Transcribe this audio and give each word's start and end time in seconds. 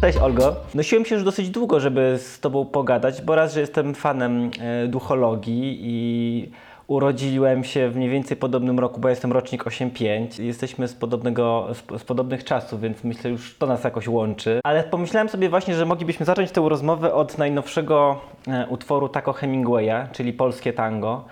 Cześć 0.00 0.18
Olgo. 0.18 0.56
Nosiłem 0.74 1.04
się 1.04 1.14
już 1.14 1.24
dosyć 1.24 1.50
długo, 1.50 1.80
żeby 1.80 2.18
z 2.18 2.40
Tobą 2.40 2.64
pogadać, 2.64 3.22
bo 3.22 3.34
raz, 3.34 3.54
że 3.54 3.60
jestem 3.60 3.94
fanem 3.94 4.50
e, 4.60 4.88
duchologii 4.88 5.78
i 5.82 6.50
urodziłem 6.86 7.64
się 7.64 7.90
w 7.90 7.96
mniej 7.96 8.10
więcej 8.10 8.36
podobnym 8.36 8.78
roku, 8.78 9.00
bo 9.00 9.08
jestem 9.08 9.32
rocznik 9.32 9.64
8-5. 9.64 10.42
Jesteśmy 10.42 10.88
z, 10.88 10.94
podobnego, 10.94 11.68
z, 11.74 12.00
z 12.00 12.04
podobnych 12.04 12.44
czasów, 12.44 12.80
więc 12.80 13.04
myślę, 13.04 13.30
już 13.30 13.58
to 13.58 13.66
nas 13.66 13.84
jakoś 13.84 14.08
łączy. 14.08 14.60
Ale 14.64 14.84
pomyślałem 14.84 15.28
sobie 15.28 15.48
właśnie, 15.48 15.74
że 15.74 15.86
moglibyśmy 15.86 16.26
zacząć 16.26 16.50
tę 16.50 16.68
rozmowę 16.68 17.14
od 17.14 17.38
najnowszego 17.38 18.20
e, 18.48 18.66
utworu 18.66 19.08
Taco 19.08 19.32
Hemingwaya, 19.32 20.08
czyli 20.12 20.32
Polskie 20.32 20.72
Tango. 20.72 21.24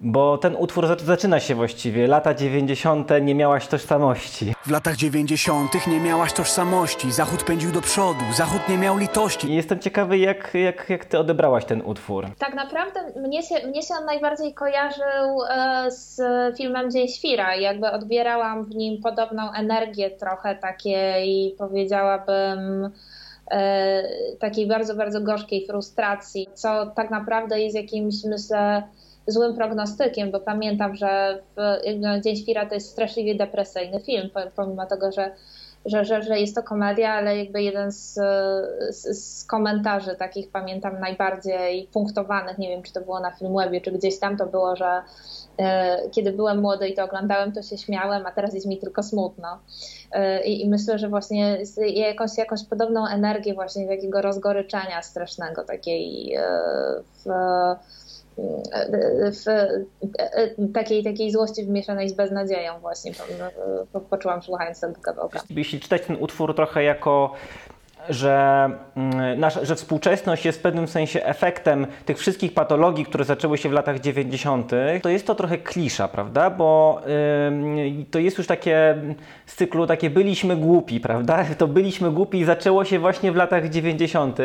Bo 0.00 0.38
ten 0.38 0.56
utwór 0.56 0.86
zac- 0.86 1.04
zaczyna 1.04 1.40
się 1.40 1.54
właściwie. 1.54 2.06
Lata 2.06 2.34
90. 2.34 3.10
nie 3.22 3.34
miałaś 3.34 3.66
tożsamości. 3.66 4.54
W 4.66 4.70
latach 4.70 4.96
dziewięćdziesiątych 4.96 5.86
nie 5.86 6.00
miałaś 6.00 6.32
tożsamości. 6.32 7.12
Zachód 7.12 7.42
pędził 7.44 7.72
do 7.72 7.80
przodu, 7.80 8.20
Zachód 8.36 8.68
nie 8.68 8.78
miał 8.78 8.98
litości. 8.98 9.48
I 9.50 9.54
jestem 9.54 9.78
ciekawy, 9.78 10.18
jak, 10.18 10.50
jak, 10.54 10.90
jak 10.90 11.04
ty 11.04 11.18
odebrałaś 11.18 11.64
ten 11.64 11.82
utwór. 11.82 12.26
Tak 12.38 12.54
naprawdę 12.54 13.00
mnie 13.20 13.42
się, 13.42 13.66
mnie 13.68 13.82
się 13.82 13.94
on 13.94 14.04
najbardziej 14.04 14.54
kojarzył 14.54 15.42
e, 15.50 15.90
z 15.90 16.20
filmem 16.56 16.90
Dzień 16.90 17.08
Świra. 17.08 17.56
Jakby 17.56 17.90
odbierałam 17.90 18.64
w 18.64 18.74
nim 18.74 19.02
podobną 19.02 19.52
energię 19.52 20.10
trochę 20.10 20.54
takiej, 20.56 21.54
powiedziałabym, 21.58 22.90
e, 23.50 24.02
takiej 24.38 24.66
bardzo, 24.66 24.94
bardzo 24.94 25.20
gorzkiej 25.20 25.66
frustracji, 25.66 26.46
co 26.54 26.86
tak 26.86 27.10
naprawdę 27.10 27.60
jest 27.60 27.76
jakimś, 27.76 28.14
myślę, 28.24 28.82
złym 29.28 29.54
prognostykiem, 29.54 30.30
bo 30.30 30.40
pamiętam, 30.40 30.96
że 30.96 31.42
w, 31.56 31.60
no, 32.00 32.20
Dzień 32.20 32.36
Świra 32.36 32.66
to 32.66 32.74
jest 32.74 32.90
straszliwie 32.90 33.34
depresyjny 33.34 34.00
film, 34.00 34.30
pomimo 34.56 34.86
tego, 34.86 35.12
że 35.12 35.30
że, 35.84 36.04
że, 36.04 36.22
że 36.22 36.40
jest 36.40 36.54
to 36.54 36.62
komedia, 36.62 37.12
ale 37.12 37.38
jakby 37.38 37.62
jeden 37.62 37.92
z, 37.92 38.14
z, 38.90 39.04
z, 39.04 39.44
komentarzy 39.44 40.16
takich 40.16 40.50
pamiętam 40.50 41.00
najbardziej 41.00 41.88
punktowanych, 41.92 42.58
nie 42.58 42.68
wiem 42.68 42.82
czy 42.82 42.92
to 42.92 43.00
było 43.00 43.20
na 43.20 43.30
Filmwebie, 43.30 43.80
czy 43.80 43.92
gdzieś 43.92 44.18
tam 44.18 44.36
to 44.36 44.46
było, 44.46 44.76
że 44.76 45.02
e, 45.58 45.98
kiedy 46.10 46.32
byłem 46.32 46.60
młody 46.60 46.88
i 46.88 46.94
to 46.94 47.04
oglądałem, 47.04 47.52
to 47.52 47.62
się 47.62 47.78
śmiałem, 47.78 48.26
a 48.26 48.30
teraz 48.30 48.54
jest 48.54 48.66
mi 48.66 48.78
tylko 48.78 49.02
smutno. 49.02 49.58
E, 50.12 50.44
I, 50.44 50.68
myślę, 50.68 50.98
że 50.98 51.08
właśnie 51.08 51.58
jakąś, 51.94 52.38
jakąś 52.38 52.64
podobną 52.64 53.06
energię 53.06 53.54
właśnie 53.54 53.88
takiego 53.88 54.22
rozgoryczenia 54.22 55.02
strasznego, 55.02 55.64
takiej 55.64 56.34
e, 56.34 56.42
w, 57.24 57.28
w 59.32 60.72
takiej, 60.74 61.04
takiej 61.04 61.30
złości 61.32 61.64
wymieszanej 61.64 62.08
z 62.08 62.12
beznadzieją 62.12 62.80
właśnie 62.80 63.12
po, 63.92 64.00
poczułam 64.00 64.42
słuchając 64.42 64.80
tego 64.80 65.00
kawałka. 65.00 65.42
Jeśli 65.50 65.80
czytać 65.80 66.02
ten 66.06 66.16
utwór 66.20 66.54
trochę 66.54 66.82
jako 66.82 67.34
że, 68.08 68.70
nasza, 69.36 69.64
że 69.64 69.76
współczesność 69.76 70.44
jest 70.44 70.58
w 70.58 70.62
pewnym 70.62 70.88
sensie 70.88 71.24
efektem 71.24 71.86
tych 72.04 72.18
wszystkich 72.18 72.54
patologii, 72.54 73.04
które 73.04 73.24
zaczęły 73.24 73.58
się 73.58 73.68
w 73.68 73.72
latach 73.72 74.00
90., 74.00 74.70
to 75.02 75.08
jest 75.08 75.26
to 75.26 75.34
trochę 75.34 75.58
klisza, 75.58 76.08
prawda? 76.08 76.50
Bo 76.50 77.00
yy, 77.06 78.04
to 78.10 78.18
jest 78.18 78.38
już 78.38 78.46
takie 78.46 78.96
z 79.46 79.54
cyklu 79.54 79.86
takie 79.86 80.10
byliśmy 80.10 80.56
głupi, 80.56 81.00
prawda? 81.00 81.44
To 81.58 81.66
byliśmy 81.66 82.10
głupi 82.10 82.38
i 82.38 82.44
zaczęło 82.44 82.84
się 82.84 82.98
właśnie 82.98 83.32
w 83.32 83.36
latach 83.36 83.68
90. 83.68 84.36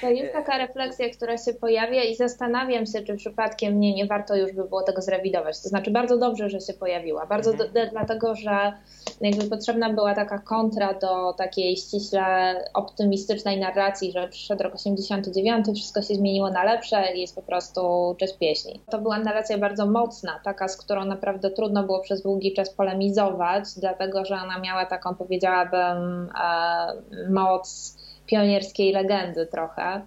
To 0.00 0.08
jest 0.10 0.32
taka 0.32 0.58
refleksja, 0.58 1.10
która 1.10 1.38
się 1.38 1.54
pojawia 1.54 2.02
i 2.02 2.16
zastanawiam 2.16 2.86
się, 2.86 3.02
czy 3.02 3.16
przypadkiem 3.16 3.80
nie, 3.80 3.94
nie 3.94 4.06
warto 4.06 4.36
już 4.36 4.52
by 4.52 4.64
było 4.64 4.82
tego 4.82 5.02
zrewidować. 5.02 5.60
To 5.60 5.68
znaczy 5.68 5.90
bardzo 5.90 6.18
dobrze, 6.18 6.50
że 6.50 6.60
się 6.60 6.72
pojawiła. 6.72 7.26
Bardzo 7.26 7.50
mhm. 7.50 7.72
do, 7.72 7.80
dlatego, 7.90 8.34
że 8.34 8.72
jakby 9.20 9.44
potrzebna 9.44 9.92
była 9.92 10.14
taka 10.14 10.38
kontra 10.38 10.94
do 10.94 11.32
takiej 11.32 11.76
ściśle 11.76 12.54
optymistycznej 12.82 13.60
narracji, 13.60 14.12
że 14.12 14.28
przyszedł 14.28 14.62
rok 14.62 14.74
89, 14.74 15.66
wszystko 15.74 16.02
się 16.02 16.14
zmieniło 16.14 16.50
na 16.50 16.64
lepsze 16.64 17.14
i 17.14 17.20
jest 17.20 17.34
po 17.34 17.42
prostu 17.42 17.80
cześć 18.18 18.38
pieśni. 18.38 18.80
To 18.90 18.98
była 18.98 19.18
narracja 19.18 19.58
bardzo 19.58 19.86
mocna, 19.86 20.40
taka, 20.44 20.68
z 20.68 20.76
którą 20.76 21.04
naprawdę 21.04 21.50
trudno 21.50 21.82
było 21.82 22.00
przez 22.00 22.22
długi 22.22 22.52
czas 22.52 22.70
polemizować, 22.70 23.64
dlatego, 23.76 24.24
że 24.24 24.34
ona 24.34 24.58
miała 24.58 24.86
taką, 24.86 25.14
powiedziałabym, 25.14 26.28
e, 26.42 27.30
moc 27.30 27.96
pionierskiej 28.26 28.92
legendy 28.92 29.46
trochę. 29.46 30.02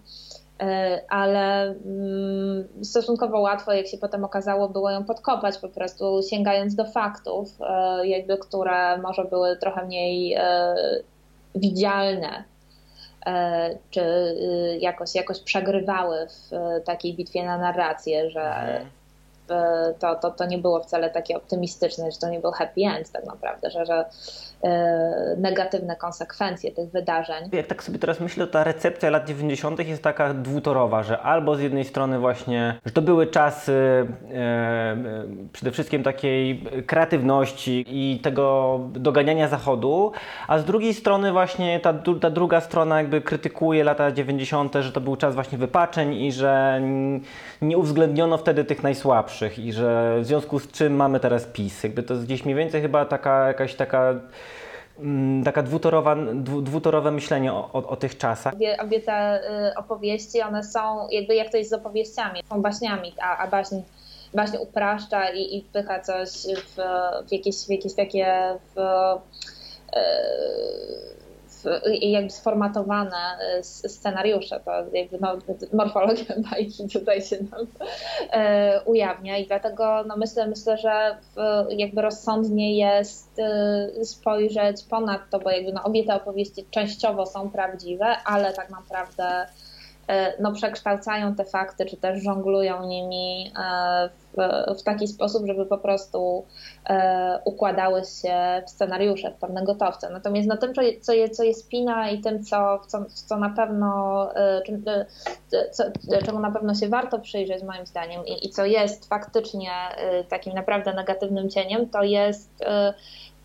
E, 0.61 1.01
ale 1.09 1.63
mm, 1.63 2.67
stosunkowo 2.83 3.39
łatwo, 3.39 3.73
jak 3.73 3.87
się 3.87 3.97
potem 3.97 4.23
okazało, 4.23 4.69
było 4.69 4.91
ją 4.91 5.03
podkopać, 5.03 5.57
po 5.57 5.69
prostu 5.69 6.21
sięgając 6.29 6.75
do 6.75 6.85
faktów, 6.85 7.49
e, 7.61 8.07
jakby 8.07 8.37
które 8.37 8.97
może 8.97 9.25
były 9.25 9.57
trochę 9.57 9.85
mniej 9.85 10.37
widzialne, 11.55 12.43
czy 13.89 14.01
y, 14.01 14.77
jakoś, 14.81 15.15
jakoś 15.15 15.39
przegrywały 15.39 16.27
w 16.27 16.51
takiej 16.85 17.13
bitwie 17.13 17.45
na 17.45 17.57
narrację, 17.57 18.29
że 18.29 18.55
mhm. 18.55 18.89
to, 19.99 20.15
to, 20.15 20.31
to 20.31 20.45
nie 20.45 20.57
było 20.57 20.83
wcale 20.83 21.09
takie 21.09 21.37
optymistyczne, 21.37 22.11
że 22.11 22.17
to 22.17 22.29
nie 22.29 22.39
był 22.39 22.51
happy 22.51 22.81
end 22.81 23.11
tak 23.11 23.25
naprawdę, 23.25 23.71
że, 23.71 23.85
że 23.85 24.05
E, 24.54 24.54
negatywne 25.37 25.95
konsekwencje 25.95 26.71
tych 26.71 26.89
wydarzeń. 26.89 27.49
Jak 27.51 27.67
tak 27.67 27.83
sobie 27.83 27.99
teraz 27.99 28.19
myślę, 28.19 28.47
ta 28.47 28.63
recepcja 28.63 29.09
lat 29.09 29.27
90. 29.27 29.87
jest 29.87 30.03
taka 30.03 30.33
dwutorowa, 30.33 31.03
że 31.03 31.19
albo 31.21 31.55
z 31.55 31.61
jednej 31.61 31.85
strony 31.85 32.19
właśnie, 32.19 32.79
że 32.85 32.91
to 32.91 33.01
były 33.01 33.27
czasy 33.27 33.73
e, 33.73 34.35
e, 34.35 34.97
przede 35.53 35.71
wszystkim 35.71 36.03
takiej 36.03 36.63
kreatywności 36.87 37.85
i 37.87 38.19
tego 38.19 38.79
doganiania 38.93 39.47
zachodu, 39.47 40.11
a 40.47 40.59
z 40.59 40.65
drugiej 40.65 40.93
strony 40.93 41.31
właśnie 41.31 41.79
ta, 41.79 41.93
ta 42.21 42.29
druga 42.29 42.61
strona 42.61 42.97
jakby 42.97 43.21
krytykuje 43.21 43.83
lata 43.83 44.11
90., 44.11 44.75
że 44.81 44.91
to 44.91 45.01
był 45.01 45.15
czas 45.15 45.35
właśnie 45.35 45.57
wypaczeń 45.57 46.13
i 46.13 46.31
że 46.31 46.81
nie 47.61 47.77
uwzględniono 47.77 48.37
wtedy 48.37 48.63
tych 48.63 48.83
najsłabszych 48.83 49.59
i 49.59 49.73
że 49.73 50.19
w 50.19 50.25
związku 50.25 50.59
z 50.59 50.71
czym 50.71 50.95
mamy 50.95 51.19
teraz 51.19 51.45
PiS. 51.45 51.83
Jakby 51.83 52.03
to 52.03 52.13
jest 52.13 52.25
gdzieś 52.25 52.45
mniej 52.45 52.55
więcej 52.55 52.81
chyba 52.81 53.05
taka 53.05 53.47
jakaś 53.47 53.75
taka 53.75 54.13
taka 55.45 55.63
dwutorowa, 55.63 56.15
dwutorowe 56.61 57.11
myślenie 57.11 57.53
o, 57.53 57.69
o, 57.73 57.87
o, 57.87 57.95
tych 57.95 58.17
czasach. 58.17 58.53
Obie, 58.53 58.77
obie 58.77 59.01
te 59.01 59.41
y, 59.71 59.75
opowieści, 59.75 60.41
one 60.41 60.63
są 60.63 61.07
jakby 61.11 61.35
jak 61.35 61.51
to 61.51 61.57
jest 61.57 61.69
z 61.69 61.73
opowieściami, 61.73 62.41
są 62.49 62.61
baśniami, 62.61 63.13
a, 63.21 63.37
a 63.37 63.47
baśń, 63.47 63.75
baśń 64.33 64.57
upraszcza 64.57 65.29
i, 65.29 65.57
i 65.57 65.61
wpycha 65.61 65.99
coś 65.99 66.29
w, 66.65 66.75
w, 67.27 67.31
jakieś, 67.31 67.55
w 67.55 67.69
jakieś 67.69 67.93
takie 67.93 68.57
w, 68.75 68.79
y, 68.79 69.99
jakby 72.01 72.29
sformatowane 72.29 73.37
y, 73.59 73.63
scenariusze. 73.63 74.59
To 74.59 74.71
jakby 74.93 75.17
no, 75.21 75.37
morfologia 75.73 76.35
bajki 76.51 76.89
tutaj 76.93 77.21
się 77.21 77.37
nam 77.51 77.67
e, 78.31 78.81
ujawnia 78.85 79.37
i 79.37 79.47
dlatego 79.47 80.03
no 80.07 80.17
myślę, 80.17 80.47
myślę, 80.47 80.77
że 80.77 81.17
jakby 81.69 82.01
rozsądnie 82.01 82.77
jest 82.77 83.39
y, 83.99 84.05
spojrzeć 84.05 84.83
ponad 84.83 85.21
to, 85.31 85.39
bo 85.39 85.51
jakby 85.51 85.73
no 85.73 85.83
obie 85.83 86.03
te 86.03 86.15
opowieści 86.15 86.65
częściowo 86.71 87.25
są 87.25 87.49
prawdziwe, 87.49 88.05
ale 88.25 88.53
tak 88.53 88.69
naprawdę 88.69 89.45
no, 90.39 90.51
przekształcają 90.51 91.35
te 91.35 91.45
fakty, 91.45 91.85
czy 91.85 91.97
też 91.97 92.23
żonglują 92.23 92.87
nimi 92.87 93.51
e, 93.59 94.09
w, 94.33 94.37
w 94.79 94.83
taki 94.83 95.07
sposób, 95.07 95.47
żeby 95.47 95.65
po 95.65 95.77
prostu 95.77 96.45
e, 96.89 97.39
układały 97.45 98.01
się 98.05 98.63
w 98.67 98.69
scenariusze, 98.69 99.31
w 99.31 99.35
pewne 99.35 99.63
gotowce. 99.63 100.09
Natomiast 100.09 100.47
no, 100.47 100.57
tym, 100.57 100.73
co, 101.01 101.13
je, 101.13 101.29
co 101.29 101.43
jest 101.43 101.65
spina 101.65 102.09
i 102.09 102.21
tym, 102.21 102.43
co, 102.43 102.79
co, 102.87 103.05
co 103.05 103.37
na 103.37 103.49
pewno, 103.49 104.29
co, 105.71 105.83
czemu 106.25 106.39
na 106.39 106.51
pewno 106.51 106.75
się 106.75 106.89
warto 106.89 107.19
przyjrzeć 107.19 107.63
moim 107.63 107.85
zdaniem 107.85 108.25
i, 108.25 108.47
i 108.47 108.49
co 108.49 108.65
jest 108.65 109.09
faktycznie 109.09 109.71
takim 110.29 110.53
naprawdę 110.53 110.93
negatywnym 110.93 111.49
cieniem, 111.49 111.89
to 111.89 112.03
jest 112.03 112.65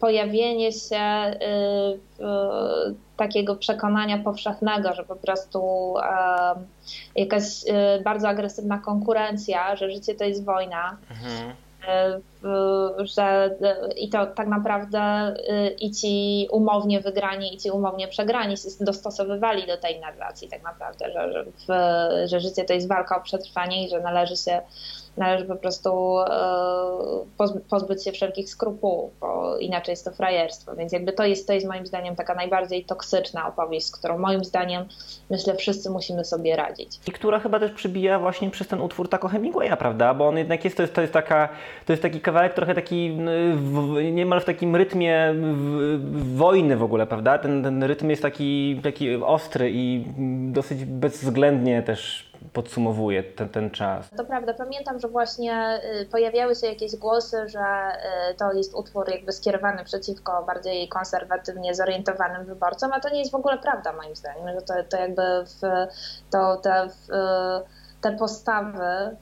pojawienie 0.00 0.72
się 0.72 0.98
y, 0.98 2.94
takiego 3.16 3.56
przekonania 3.56 4.18
powszechnego, 4.18 4.94
że 4.94 5.04
po 5.04 5.16
prostu 5.16 5.94
jakaś 7.16 7.64
y, 7.64 8.02
bardzo 8.04 8.28
agresywna 8.28 8.78
konkurencja, 8.78 9.76
że 9.76 9.90
życie 9.90 10.14
to 10.14 10.24
jest 10.24 10.44
wojna. 10.44 10.96
Mhm. 11.10 11.52
Y, 13.00 13.06
że 13.06 13.56
i 13.96 14.08
to 14.08 14.26
tak 14.26 14.48
naprawdę 14.48 15.34
i 15.80 15.90
ci 15.90 16.48
umownie 16.50 17.00
wygrani, 17.00 17.54
i 17.54 17.58
ci 17.58 17.70
umownie 17.70 18.08
przegrani 18.08 18.56
się 18.56 18.68
dostosowywali 18.80 19.66
do 19.66 19.76
tej 19.76 20.00
narracji 20.00 20.48
tak 20.48 20.62
naprawdę, 20.62 21.12
że, 21.12 21.32
że, 21.32 21.44
w, 21.44 21.66
że 22.28 22.40
życie 22.40 22.64
to 22.64 22.72
jest 22.72 22.88
walka 22.88 23.16
o 23.16 23.20
przetrwanie 23.20 23.86
i 23.86 23.90
że 23.90 24.00
należy 24.00 24.36
się 24.36 24.62
należy 25.16 25.44
po 25.44 25.56
prostu 25.56 26.18
e, 26.18 27.60
pozbyć 27.70 28.04
się 28.04 28.12
wszelkich 28.12 28.50
skrupułów, 28.50 29.12
bo 29.20 29.58
inaczej 29.58 29.92
jest 29.92 30.04
to 30.04 30.10
frajerstwo. 30.10 30.76
Więc 30.76 30.92
jakby 30.92 31.12
to 31.12 31.24
jest, 31.24 31.46
to 31.46 31.52
jest 31.52 31.66
moim 31.66 31.86
zdaniem 31.86 32.16
taka 32.16 32.34
najbardziej 32.34 32.84
toksyczna 32.84 33.48
opowieść, 33.48 33.86
z 33.86 33.90
którą 33.90 34.18
moim 34.18 34.44
zdaniem 34.44 34.84
myślę 35.30 35.54
wszyscy 35.54 35.90
musimy 35.90 36.24
sobie 36.24 36.56
radzić. 36.56 37.00
I 37.06 37.12
która 37.12 37.38
chyba 37.38 37.60
też 37.60 37.72
przybija 37.72 38.18
właśnie 38.18 38.50
przez 38.50 38.68
ten 38.68 38.80
utwór 38.80 39.08
tako 39.08 39.28
Hemingwaya, 39.28 39.76
prawda? 39.78 40.14
Bo 40.14 40.28
on 40.28 40.38
jednak 40.38 40.64
jest, 40.64 40.76
to 40.76 40.82
jest, 40.82 40.94
to 40.94 41.00
jest, 41.00 41.12
taka, 41.12 41.48
to 41.86 41.92
jest 41.92 42.02
taki 42.02 42.20
kawałek 42.20 42.54
trochę 42.54 42.74
taki 42.74 43.18
w, 43.54 43.96
niemal 44.12 44.40
w 44.40 44.44
takim 44.44 44.76
rytmie 44.76 45.34
wojny 46.34 46.76
w 46.76 46.82
ogóle, 46.82 47.06
prawda? 47.06 47.38
Ten, 47.38 47.62
ten 47.62 47.82
rytm 47.82 48.10
jest 48.10 48.22
taki, 48.22 48.80
taki 48.82 49.16
ostry 49.16 49.70
i 49.72 50.04
dosyć 50.52 50.84
bezwzględnie 50.84 51.82
też 51.82 52.29
podsumowuje 52.52 53.22
ten, 53.22 53.48
ten 53.48 53.70
czas. 53.70 54.10
To 54.16 54.24
prawda, 54.24 54.54
pamiętam, 54.54 55.00
że 55.00 55.08
właśnie 55.08 55.80
y, 56.02 56.06
pojawiały 56.06 56.54
się 56.54 56.66
jakieś 56.66 56.96
głosy, 56.96 57.48
że 57.48 57.92
y, 58.30 58.34
to 58.34 58.52
jest 58.52 58.74
utwór 58.74 59.10
jakby 59.10 59.32
skierowany 59.32 59.84
przeciwko 59.84 60.44
bardziej 60.46 60.88
konserwatywnie 60.88 61.74
zorientowanym 61.74 62.46
wyborcom, 62.46 62.92
a 62.92 63.00
to 63.00 63.08
nie 63.08 63.18
jest 63.18 63.32
w 63.32 63.34
ogóle 63.34 63.58
prawda 63.58 63.92
moim 63.92 64.16
zdaniem, 64.16 64.48
że 64.48 64.62
to, 64.62 64.74
to 64.88 64.96
jakby 64.96 65.22
w, 65.44 65.60
to 66.30 66.56
te, 66.56 66.88
w, 66.88 67.08
te 68.00 68.16
postawy 68.16 69.16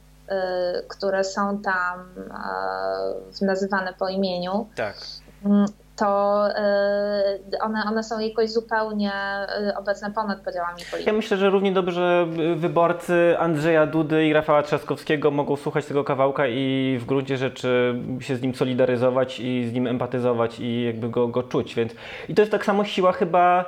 które 0.87 1.23
są 1.23 1.61
tam 1.61 2.09
nazywane 3.41 3.93
po 3.93 4.09
imieniu. 4.09 4.67
Tak. 4.75 4.95
Mm, 6.01 6.11
to 6.11 6.47
y, 7.55 7.59
one, 7.61 7.83
one 7.87 8.03
są 8.03 8.19
jakoś 8.19 8.49
zupełnie 8.49 9.11
y, 9.69 9.77
obecne 9.77 10.11
ponad 10.11 10.41
podziałami 10.41 10.73
politycznymi. 10.75 11.05
Ja 11.05 11.13
myślę, 11.13 11.37
że 11.37 11.49
równie 11.49 11.71
dobrze 11.71 12.27
wyborcy 12.55 13.35
Andrzeja 13.39 13.85
Dudy 13.85 14.27
i 14.27 14.33
Rafała 14.33 14.63
Trzaskowskiego 14.63 15.31
mogą 15.31 15.55
słuchać 15.55 15.85
tego 15.85 16.03
kawałka 16.03 16.47
i 16.47 16.97
w 17.01 17.05
gruncie 17.05 17.37
rzeczy 17.37 17.95
się 18.19 18.35
z 18.35 18.41
nim 18.41 18.55
solidaryzować 18.55 19.39
i 19.39 19.67
z 19.67 19.73
nim 19.73 19.87
empatyzować 19.87 20.59
i 20.59 20.83
jakby 20.83 21.09
go, 21.09 21.27
go 21.27 21.43
czuć. 21.43 21.75
Więc, 21.75 21.95
I 22.29 22.35
to 22.35 22.41
jest 22.41 22.51
tak 22.51 22.65
samo 22.65 22.85
siła 22.85 23.11
chyba 23.11 23.65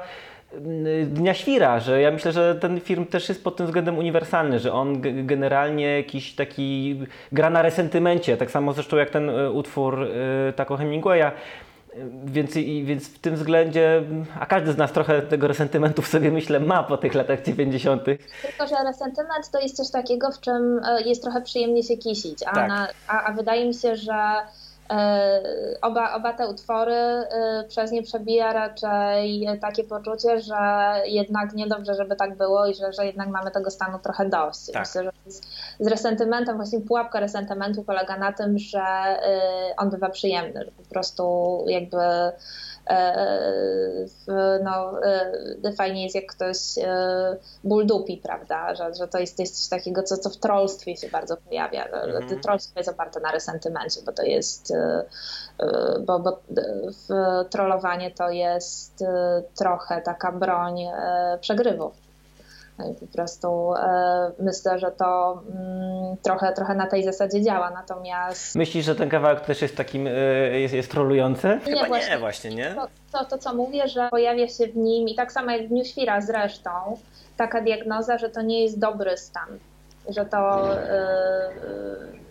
y, 0.54 1.06
Dnia 1.06 1.34
Świra, 1.34 1.80
że 1.80 2.02
ja 2.02 2.12
myślę, 2.12 2.32
że 2.32 2.56
ten 2.56 2.80
film 2.80 3.06
też 3.06 3.30
jest 3.30 3.44
pod 3.44 3.56
tym 3.56 3.66
względem 3.66 3.98
uniwersalny, 3.98 4.60
że 4.60 4.74
on 4.74 5.02
generalnie 5.26 5.98
jakiś 5.98 6.36
taki 6.36 7.00
gra 7.32 7.50
na 7.50 7.62
resentymencie, 7.62 8.38
tak 8.38 8.52
samo 8.52 8.74
zresztą 8.74 8.98
jak 8.98 9.10
ten 9.10 9.30
utwór 9.54 10.08
Taco 10.56 10.78
Hemingwaya, 10.78 11.32
więc, 12.26 12.56
i, 12.56 12.84
więc 12.84 13.08
w 13.08 13.20
tym 13.20 13.36
względzie, 13.36 14.04
a 14.40 14.46
każdy 14.46 14.72
z 14.72 14.78
nas 14.78 14.92
trochę 14.92 15.22
tego 15.22 15.48
resentymentu 15.48 16.02
w 16.02 16.08
sobie 16.08 16.32
myślę 16.32 16.60
ma 16.60 16.84
po 16.84 16.98
tych 16.98 17.14
latach 17.14 17.42
90. 17.42 18.04
Tylko, 18.06 18.68
że 18.68 18.76
resentyment 18.86 19.50
to 19.52 19.60
jest 19.60 19.76
coś 19.76 19.92
takiego, 19.92 20.32
w 20.32 20.40
czym 20.40 20.82
e, 20.86 21.02
jest 21.02 21.24
trochę 21.24 21.42
przyjemnie 21.42 21.84
się 21.84 21.98
kisić, 21.98 22.44
a, 22.44 22.52
tak. 22.52 22.70
na, 22.70 22.88
a, 23.08 23.24
a 23.24 23.32
wydaje 23.34 23.68
mi 23.68 23.74
się, 23.74 23.96
że 23.96 24.14
oba, 25.82 26.14
oba 26.14 26.34
te 26.34 26.48
utwory 26.48 26.94
e, 26.94 27.64
przez 27.68 27.92
nie 27.92 28.04
przebija 28.04 28.54
raczej 28.54 29.48
takie 29.62 29.84
poczucie, 29.84 30.42
że 30.42 30.56
jednak 31.06 31.54
niedobrze, 31.54 31.96
żeby 31.96 32.16
tak 32.16 32.38
było 32.38 32.68
i 32.68 32.76
że, 32.76 32.94
że 32.94 33.06
jednak 33.06 33.30
mamy 33.30 33.52
tego 33.52 33.72
stanu 33.72 34.00
trochę 34.00 34.30
dość. 34.30 34.72
Tak. 34.72 34.82
Myślę, 34.82 35.04
że 35.04 35.12
z, 35.32 35.42
z 35.80 35.88
resentymentem, 35.88 36.56
właśnie 36.56 36.82
pułapka 36.82 37.20
resentymentu 37.20 37.84
polega 37.84 38.18
na 38.18 38.32
tym, 38.32 38.60
że 38.60 38.82
e, 38.82 39.40
on 39.78 39.90
bywa 39.90 40.10
przyjemny, 40.10 40.66
że 40.66 40.72
po 40.72 40.90
prostu 40.90 41.66
jakby 41.68 41.98
no, 44.64 44.92
fajnie 45.78 46.04
jest 46.04 46.16
jak 46.16 46.26
ktoś 46.26 46.58
ból 47.64 47.86
dupi, 47.86 48.18
prawda, 48.18 48.76
że, 48.76 48.94
że 48.96 49.08
to 49.08 49.18
jest, 49.18 49.38
coś 49.38 49.70
takiego, 49.70 50.04
co, 50.04 50.18
co 50.18 50.30
w 50.30 50.38
trollstwie 50.38 50.98
się 50.98 51.10
bardzo 51.10 51.38
pojawia. 51.38 51.86
Mhm. 51.86 52.42
Trollstwo 52.42 52.80
jest 52.80 52.90
oparte 52.90 53.20
na 53.20 53.32
resentymencie, 53.32 54.02
bo 54.06 54.12
to 54.12 54.24
jest 54.24 54.74
bo, 56.06 56.20
bo 56.20 56.40
trollowanie 57.50 58.12
to 58.12 58.30
jest 58.30 59.04
trochę 59.56 60.02
taka 60.02 60.32
broń 60.32 60.80
przegrywów. 61.42 62.11
No 62.82 62.92
i 62.92 62.96
po 62.96 63.08
prostu 63.08 63.74
e, 63.74 64.32
myślę, 64.40 64.80
że 64.80 64.92
to 64.92 65.42
mm, 65.50 66.18
trochę, 66.22 66.54
trochę 66.54 66.76
na 66.76 66.88
tej 66.88 67.04
zasadzie 67.04 67.42
działa, 67.42 67.70
natomiast... 67.70 68.56
Myślisz, 68.56 68.86
że 68.86 68.96
ten 68.96 69.10
kawałek 69.10 69.42
też 69.42 69.62
jest 69.62 69.78
takim, 69.78 70.08
e, 70.08 70.12
jest, 70.60 70.74
jest 70.74 70.92
trolujący? 70.92 71.60
Chyba 71.66 71.82
nie, 71.82 71.88
właśnie, 71.88 72.14
nie, 72.14 72.20
właśnie 72.20 72.56
nie? 72.56 72.76
To, 72.76 72.88
to, 73.12 73.26
to, 73.26 73.38
co 73.38 73.54
mówię, 73.54 73.88
że 73.88 74.08
pojawia 74.12 74.48
się 74.48 74.68
w 74.68 74.76
nim 74.76 75.08
i 75.08 75.16
tak 75.16 75.32
samo 75.32 75.52
jak 75.52 75.66
w 75.66 75.68
Dniu 75.68 75.86
Świra 75.86 76.22
zresztą, 76.22 76.70
taka 77.38 77.62
diagnoza, 77.62 78.18
że 78.18 78.30
to 78.30 78.42
nie 78.42 78.64
jest 78.64 78.80
dobry 78.80 79.18
stan, 79.18 79.60
że 80.10 80.26
to... 80.26 80.70
Yy, 80.76 82.22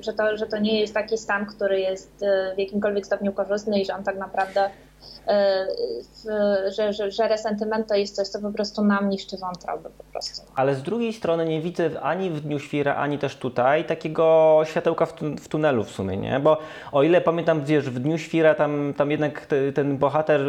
że 0.00 0.12
to, 0.12 0.36
że 0.36 0.46
to 0.46 0.58
nie 0.58 0.80
jest 0.80 0.94
taki 0.94 1.18
stan, 1.18 1.46
który 1.46 1.80
jest 1.80 2.24
w 2.54 2.58
jakimkolwiek 2.58 3.06
stopniu 3.06 3.32
korzystny 3.32 3.80
i 3.80 3.84
że 3.84 3.94
on 3.94 4.04
tak 4.04 4.16
naprawdę 4.18 4.60
E, 4.60 4.70
że, 6.76 6.92
że, 6.92 7.10
że 7.10 7.28
resentyment 7.28 7.88
to 7.88 7.94
jest 7.94 8.16
coś, 8.16 8.28
co 8.28 8.40
po 8.40 8.50
prostu 8.50 8.84
nam 8.84 9.08
niszczy 9.08 9.36
wątroby 9.36 9.90
po 9.98 10.04
prostu. 10.04 10.46
Ale 10.54 10.74
z 10.74 10.82
drugiej 10.82 11.12
strony 11.12 11.44
nie 11.44 11.60
widzę 11.60 12.00
ani 12.00 12.30
w 12.30 12.40
Dniu 12.40 12.58
Świra, 12.58 12.94
ani 12.94 13.18
też 13.18 13.36
tutaj 13.36 13.84
takiego 13.84 14.60
światełka 14.64 15.06
w, 15.06 15.14
w 15.40 15.48
tunelu 15.48 15.84
w 15.84 15.90
sumie, 15.90 16.16
nie? 16.16 16.40
Bo 16.40 16.58
o 16.92 17.02
ile 17.02 17.20
pamiętam, 17.20 17.64
wiesz, 17.64 17.90
w 17.90 17.98
Dniu 17.98 18.18
Świra 18.18 18.54
tam, 18.54 18.94
tam 18.96 19.10
jednak 19.10 19.46
te, 19.46 19.72
ten 19.72 19.98
bohater 19.98 20.40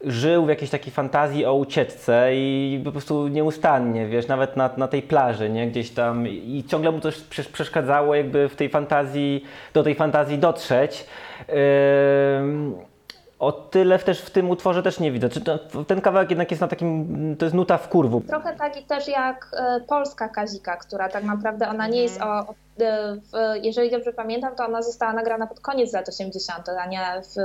żył 0.00 0.44
w 0.44 0.48
jakiejś 0.48 0.70
takiej 0.70 0.92
fantazji 0.92 1.46
o 1.46 1.54
ucieczce 1.54 2.30
i 2.34 2.80
po 2.84 2.92
prostu 2.92 3.28
nieustannie, 3.28 4.06
wiesz, 4.06 4.28
nawet 4.28 4.56
na, 4.56 4.70
na 4.76 4.88
tej 4.88 5.02
plaży, 5.02 5.50
nie? 5.50 5.66
Gdzieś 5.70 5.90
tam 5.90 6.28
i 6.28 6.64
ciągle 6.68 6.92
mu 6.92 7.00
coś 7.00 7.20
przeszkadzało 7.52 8.14
jakby 8.14 8.48
w 8.48 8.56
tej 8.56 8.68
fantazji, 8.68 9.44
do 9.74 9.82
tej 9.82 9.94
fantazji 9.94 10.38
dotrzeć. 10.38 11.06
Yy 11.48 12.93
o 13.38 13.52
tyle 13.52 13.98
też 13.98 14.20
w 14.20 14.30
tym 14.30 14.50
utworze 14.50 14.82
też 14.82 15.00
nie 15.00 15.12
widzę. 15.12 15.28
Czy 15.28 15.40
to, 15.40 15.58
ten 15.86 16.00
kawałek 16.00 16.30
jednak 16.30 16.50
jest 16.50 16.60
na 16.60 16.68
takim, 16.68 17.36
to 17.38 17.44
jest 17.44 17.54
nuta 17.54 17.78
w 17.78 17.88
kurwu. 17.88 18.20
Trochę 18.20 18.56
tak 18.56 18.80
i 18.80 18.84
też 18.84 19.08
jak 19.08 19.50
e, 19.58 19.80
polska 19.80 20.28
Kazika, 20.28 20.76
która 20.76 21.08
tak 21.08 21.24
naprawdę 21.24 21.68
ona 21.68 21.88
nie 21.88 22.02
jest 22.02 22.22
o, 22.22 22.38
o 22.38 22.54
E, 22.80 23.58
jeżeli 23.58 23.90
dobrze 23.90 24.12
pamiętam, 24.12 24.56
to 24.56 24.64
ona 24.64 24.82
została 24.82 25.12
nagrana 25.12 25.46
pod 25.46 25.60
koniec 25.60 25.92
lat 25.92 26.08
80., 26.08 26.68
a 26.68 26.86
nie, 26.86 27.00
w, 27.22 27.36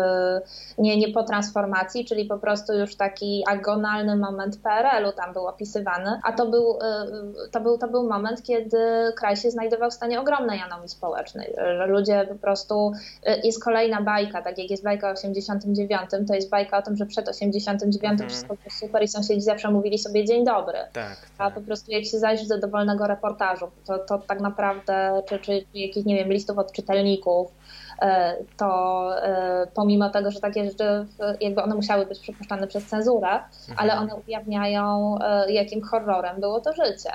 nie, 0.78 0.98
nie 0.98 1.14
po 1.14 1.24
transformacji, 1.24 2.06
czyli 2.06 2.26
po 2.26 2.38
prostu 2.38 2.74
już 2.74 2.96
taki 2.96 3.44
agonalny 3.48 4.16
moment 4.16 4.58
PRL-u 4.64 5.12
tam 5.12 5.34
był 5.34 5.48
opisywany, 5.48 6.20
a 6.24 6.34
to 6.34 6.46
był, 6.46 6.80
e, 6.82 7.06
to, 7.52 7.62
był, 7.62 7.78
to 7.78 7.88
był 7.88 8.10
moment, 8.10 8.44
kiedy 8.44 8.78
kraj 9.18 9.38
się 9.38 9.52
znajdował 9.52 9.90
w 9.90 9.94
stanie 9.94 10.20
ogromnej 10.20 10.62
anomii 10.62 10.90
społecznej, 10.90 11.54
ludzie 11.88 12.26
po 12.30 12.36
prostu, 12.36 12.92
e, 13.26 13.40
jest 13.40 13.64
kolejna 13.64 14.02
bajka, 14.02 14.42
tak 14.42 14.58
jak 14.58 14.72
jest 14.72 14.84
bajka 14.84 15.10
o 15.10 15.12
89, 15.12 16.10
to 16.28 16.36
jest 16.36 16.50
bajka 16.50 16.78
o 16.78 16.82
tym, 16.82 16.98
że 16.98 17.06
przed 17.06 17.30
89 17.30 18.12
mhm. 18.12 18.30
wszystko 18.30 18.56
było 18.56 18.70
super 18.80 19.04
i 19.04 19.08
sąsiedzi 19.08 19.42
zawsze 19.42 19.72
mówili 19.72 19.98
sobie 19.98 20.26
dzień 20.26 20.46
dobry, 20.46 20.78
tak, 20.94 20.94
tak. 20.94 21.30
a 21.38 21.52
po 21.52 21.62
prostu 21.62 21.92
jak 21.92 22.06
się 22.06 22.20
zajrzy 22.20 22.48
do 22.48 22.58
dowolnego 22.58 23.08
reportażu, 23.08 23.72
to, 23.86 23.98
to 23.98 24.18
tak 24.18 24.40
naprawdę 24.40 25.19
czy, 25.22 25.40
czy, 25.40 25.66
czy 25.74 25.80
jakichś, 25.80 26.06
nie 26.06 26.16
wiem, 26.16 26.32
listów 26.32 26.58
od 26.58 26.72
czytelników, 26.72 27.52
e, 28.02 28.36
to 28.58 29.10
e, 29.24 29.68
pomimo 29.74 30.10
tego, 30.10 30.32
że 30.32 30.40
takie 30.40 30.66
rzeczy 30.66 31.06
jakby 31.42 31.64
one 31.64 31.76
musiały 31.76 32.06
być 32.06 32.20
przepuszczane 32.20 32.68
przez 32.68 32.86
cenzurę, 32.86 33.30
mhm. 33.30 33.78
ale 33.78 33.94
one 33.96 34.16
ujawniają, 34.28 35.16
e, 35.22 35.52
jakim 35.52 35.82
horrorem 35.82 36.40
było 36.40 36.60
to 36.60 36.74
życie. 36.74 37.12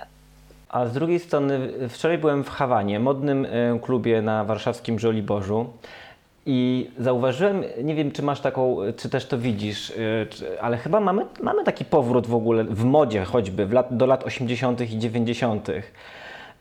A 0.69 0.87
z 0.87 0.93
drugiej 0.93 1.21
strony, 1.21 1.73
wczoraj 1.89 2.19
byłem 2.19 2.45
w 2.45 2.49
Hawanie, 2.49 3.01
modnym 3.01 3.47
klubie 3.83 4.23
na 4.23 4.45
warszawskim 4.45 4.99
Żoliborzu. 4.99 5.67
I 6.47 6.91
zauważyłem, 6.99 7.65
nie 7.83 7.95
wiem 7.95 8.11
czy 8.11 8.23
masz 8.23 8.41
taką, 8.41 8.77
czy 8.97 9.09
też 9.09 9.27
to 9.27 9.39
widzisz, 9.39 9.93
ale 10.61 10.77
chyba 10.77 11.01
mamy, 11.01 11.27
mamy 11.41 11.65
taki 11.65 11.85
powrót 11.85 12.27
w 12.27 12.35
ogóle 12.35 12.65
w 12.65 12.85
modzie 12.85 13.25
choćby 13.25 13.67
lat, 13.67 13.97
do 13.97 14.07
lat 14.07 14.25
80. 14.25 14.81
i 14.81 14.99
90. 14.99 15.69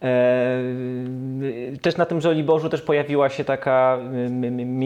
E, 0.04 1.78
też 1.82 1.98
na 1.98 2.06
tym 2.06 2.22
Żoliborzu 2.22 2.70
też 2.70 2.82
pojawiła 2.82 3.30
się 3.30 3.44
taka 3.44 3.98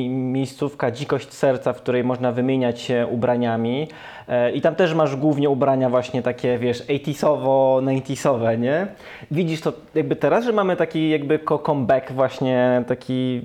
miejscówka 0.09 0.91
Dzikość 0.91 1.33
Serca, 1.33 1.73
w 1.73 1.81
której 1.81 2.03
można 2.03 2.31
wymieniać 2.31 2.81
się 2.81 3.07
ubraniami 3.11 3.87
e, 4.27 4.51
i 4.51 4.61
tam 4.61 4.75
też 4.75 4.93
masz 4.93 5.15
głównie 5.15 5.49
ubrania 5.49 5.89
właśnie 5.89 6.21
takie, 6.21 6.57
wiesz, 6.57 6.87
80sowo, 6.87 7.85
90sowe, 7.85 8.59
nie? 8.59 8.87
Widzisz 9.31 9.61
to 9.61 9.73
jakby 9.95 10.15
teraz, 10.15 10.45
że 10.45 10.51
mamy 10.51 10.75
taki 10.75 11.09
jakby 11.09 11.39
comeback 11.39 12.11
właśnie 12.11 12.83
taki 12.87 13.41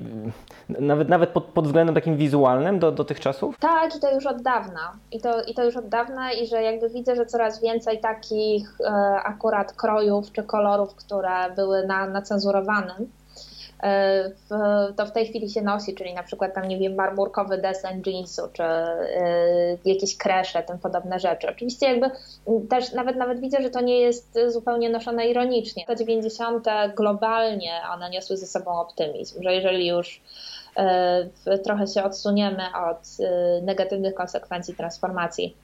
nawet, 0.81 1.09
nawet 1.09 1.31
pod, 1.31 1.45
pod 1.45 1.67
względem 1.67 1.95
takim 1.95 2.17
wizualnym 2.17 2.79
do, 2.79 2.93
do 2.93 3.05
tych 3.05 3.21
czasów? 3.21 3.59
Tak, 3.59 3.97
i 3.97 4.01
to 4.01 4.15
już 4.15 4.27
od 4.27 4.43
dawna. 4.43 4.93
I 5.13 5.21
to, 5.21 5.43
I 5.43 5.55
to 5.55 5.65
już 5.65 5.77
od 5.77 5.89
dawna 5.89 6.33
i 6.33 6.47
że 6.47 6.63
jakby 6.63 6.89
widzę, 6.89 7.17
że 7.17 7.27
coraz 7.27 7.63
więcej 7.63 8.01
takich 8.01 8.81
e, 8.81 8.93
akurat 9.25 9.73
krojów 9.73 10.33
czy 10.33 10.43
kolorów, 10.43 10.95
które 10.95 11.51
były 11.57 11.87
na, 11.87 12.07
na 12.07 12.23
cenzurowanym, 12.23 13.11
e, 13.83 14.31
w, 14.31 14.51
to 14.97 15.07
w 15.07 15.13
tej 15.13 15.27
chwili 15.27 15.51
się 15.51 15.63
nosi, 15.63 15.95
czyli 15.95 16.15
na 16.15 16.23
przykład 16.23 16.55
tam, 16.55 16.69
nie 16.69 16.79
wiem, 16.79 16.95
marmurkowy 16.95 17.59
desen 17.59 18.03
jeansu, 18.07 18.43
czy 18.53 18.63
e, 18.63 19.77
jakieś 19.85 20.17
kresze, 20.17 20.63
tym 20.63 20.79
podobne 20.79 21.21
rzeczy. 21.21 21.49
Oczywiście 21.51 21.87
jakby 21.87 22.11
też 22.71 22.93
nawet, 22.93 23.17
nawet 23.17 23.41
widzę, 23.41 23.63
że 23.63 23.71
to 23.71 23.81
nie 23.81 24.01
jest 24.01 24.39
zupełnie 24.49 24.91
noszone 24.91 25.27
ironicznie. 25.27 25.87
Te 25.87 25.97
90. 25.97 26.67
globalnie 26.97 27.73
one 27.95 28.11
niosły 28.11 28.37
ze 28.37 28.47
sobą 28.47 28.81
optymizm, 28.81 29.43
że 29.43 29.55
jeżeli 29.55 29.87
już 29.87 30.23
trochę 31.65 31.87
się 31.87 32.05
odsuniemy 32.05 32.63
od 32.89 33.17
negatywnych 33.63 34.15
konsekwencji 34.15 34.75
transformacji, 34.75 35.57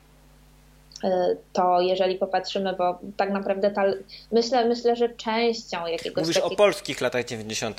to 1.53 1.81
jeżeli 1.81 2.15
popatrzymy, 2.15 2.73
bo 2.73 2.99
tak 3.17 3.31
naprawdę 3.31 3.71
ta, 3.71 3.85
myślę, 4.33 4.65
myślę, 4.65 4.97
że 4.97 5.09
częścią 5.09 5.87
jakiegoś 5.87 6.23
Mówisz 6.23 6.37
takiego, 6.37 6.55
o 6.55 6.57
polskich 6.57 7.01
latach 7.01 7.25
90., 7.25 7.79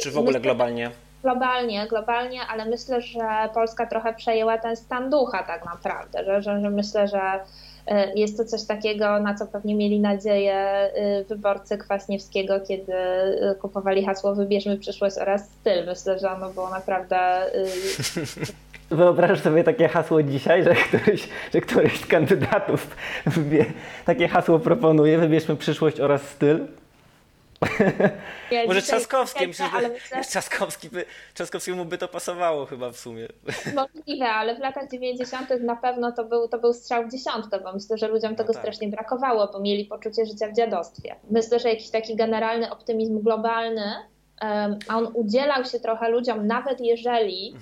czy 0.00 0.10
w 0.10 0.18
ogóle 0.18 0.26
myślę, 0.26 0.40
globalnie? 0.40 0.90
Globalnie, 1.22 1.86
globalnie, 1.86 2.40
ale 2.50 2.64
myślę, 2.64 3.00
że 3.00 3.48
Polska 3.54 3.86
trochę 3.86 4.14
przejęła 4.14 4.58
ten 4.58 4.76
stan 4.76 5.10
ducha 5.10 5.42
tak 5.42 5.64
naprawdę, 5.64 6.24
że, 6.24 6.42
że, 6.42 6.60
że 6.60 6.70
myślę, 6.70 7.08
że 7.08 7.20
jest 8.14 8.36
to 8.36 8.44
coś 8.44 8.64
takiego, 8.64 9.20
na 9.20 9.34
co 9.34 9.46
pewnie 9.46 9.74
mieli 9.74 10.00
nadzieję 10.00 10.90
wyborcy 11.28 11.78
Kwaśniewskiego, 11.78 12.60
kiedy 12.68 12.92
kupowali 13.60 14.04
hasło 14.04 14.34
Wybierzmy 14.34 14.78
przyszłość 14.78 15.18
oraz 15.18 15.50
styl. 15.50 15.86
Myślę, 15.86 16.18
że 16.18 16.30
ono 16.30 16.50
było 16.50 16.70
naprawdę 16.70 17.16
Wyobrażasz 18.90 19.40
sobie 19.40 19.64
takie 19.64 19.88
hasło 19.88 20.22
dzisiaj, 20.22 20.64
że 20.64 20.74
któryś, 20.74 21.28
że 21.54 21.60
któryś 21.60 22.00
z 22.00 22.06
kandydatów 22.06 22.96
wybie, 23.26 23.66
takie 24.04 24.28
hasło 24.28 24.58
proponuje, 24.58 25.18
wybierzmy 25.18 25.56
przyszłość 25.56 26.00
oraz 26.00 26.22
styl? 26.22 26.66
Ja 28.50 28.66
Może 28.66 28.82
Trzaskowski, 28.82 29.46
myślę, 29.46 29.66
ale 29.72 29.88
że 29.88 29.94
myślę, 29.94 30.24
Trzaskowski 30.24 30.88
by, 30.88 31.04
Trzaskowskiemu 31.34 31.84
by 31.84 31.98
to 31.98 32.08
pasowało 32.08 32.66
chyba 32.66 32.90
w 32.90 32.96
sumie. 32.96 33.28
Możliwe, 33.74 34.28
ale 34.28 34.56
w 34.56 34.58
latach 34.58 34.90
90. 34.90 35.50
na 35.60 35.76
pewno 35.76 36.12
to 36.12 36.24
był, 36.24 36.48
to 36.48 36.58
był 36.58 36.72
strzał 36.72 37.08
w 37.08 37.12
dziesiątkę, 37.12 37.60
bo 37.60 37.72
myślę, 37.72 37.98
że 37.98 38.08
ludziom 38.08 38.36
tego 38.36 38.52
tak. 38.52 38.62
strasznie 38.62 38.88
brakowało, 38.88 39.48
bo 39.52 39.60
mieli 39.60 39.84
poczucie 39.84 40.26
życia 40.26 40.48
w 40.48 40.56
dziadostwie. 40.56 41.16
Myślę, 41.30 41.58
że 41.58 41.68
jakiś 41.68 41.90
taki 41.90 42.16
generalny 42.16 42.70
optymizm 42.70 43.20
globalny, 43.22 43.94
a 44.88 44.96
on 44.98 45.08
udzielał 45.14 45.64
się 45.64 45.80
trochę 45.80 46.10
ludziom, 46.10 46.46
nawet 46.46 46.80
jeżeli 46.80 47.54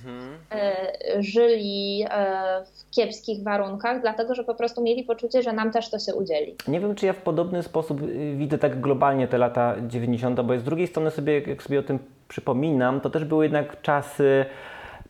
e, 0.52 1.22
żyli 1.22 2.04
e, 2.10 2.64
w 2.64 2.90
kiepskich 2.90 3.42
warunkach, 3.42 4.00
dlatego 4.00 4.34
że 4.34 4.44
po 4.44 4.54
prostu 4.54 4.82
mieli 4.82 5.04
poczucie, 5.04 5.42
że 5.42 5.52
nam 5.52 5.70
też 5.70 5.90
to 5.90 5.98
się 5.98 6.14
udzieli. 6.14 6.54
Nie 6.68 6.80
wiem, 6.80 6.94
czy 6.94 7.06
ja 7.06 7.12
w 7.12 7.22
podobny 7.22 7.62
sposób 7.62 8.02
y, 8.02 8.34
widzę 8.36 8.58
tak 8.58 8.80
globalnie 8.80 9.28
te 9.28 9.38
lata 9.38 9.74
90., 9.88 10.40
bo 10.40 10.58
z 10.58 10.62
drugiej 10.64 10.86
strony 10.86 11.10
sobie, 11.10 11.40
jak 11.40 11.62
sobie 11.62 11.78
o 11.78 11.82
tym 11.82 11.98
przypominam, 12.28 13.00
to 13.00 13.10
też 13.10 13.24
były 13.24 13.44
jednak 13.44 13.82
czasy, 13.82 14.44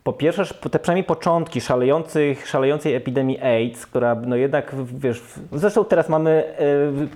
po 0.05 0.13
pierwsze, 0.13 0.43
sz- 0.43 0.73
te 0.73 0.79
przynajmniej 0.79 1.05
początki 1.05 1.61
szalejących, 1.61 2.49
szalejącej 2.49 2.95
epidemii 2.95 3.41
AIDS, 3.41 3.87
która 3.87 4.15
no 4.15 4.37
jednak, 4.37 4.75
wiesz, 4.99 5.23
zresztą 5.53 5.85
teraz 5.85 6.09
mamy 6.09 6.45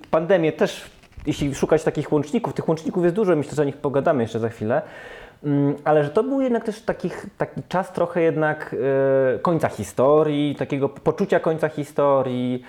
y, 0.06 0.08
pandemię 0.10 0.52
też, 0.52 0.90
jeśli 1.26 1.54
szukać 1.54 1.84
takich 1.84 2.12
łączników, 2.12 2.52
tych 2.52 2.68
łączników 2.68 3.04
jest 3.04 3.16
dużo, 3.16 3.36
myślę, 3.36 3.54
że 3.54 3.62
o 3.62 3.64
nich 3.64 3.76
pogadamy 3.76 4.22
jeszcze 4.22 4.38
za 4.38 4.48
chwilę, 4.48 4.82
Mm, 5.44 5.74
ale 5.84 6.04
że 6.04 6.10
to 6.10 6.22
był 6.22 6.40
jednak 6.40 6.64
też 6.64 6.82
takich, 6.82 7.26
taki 7.38 7.62
czas 7.68 7.92
trochę 7.92 8.22
jednak 8.22 8.76
e, 9.34 9.38
końca 9.38 9.68
historii, 9.68 10.54
takiego 10.54 10.88
poczucia 10.88 11.40
końca 11.40 11.68
historii, 11.68 12.62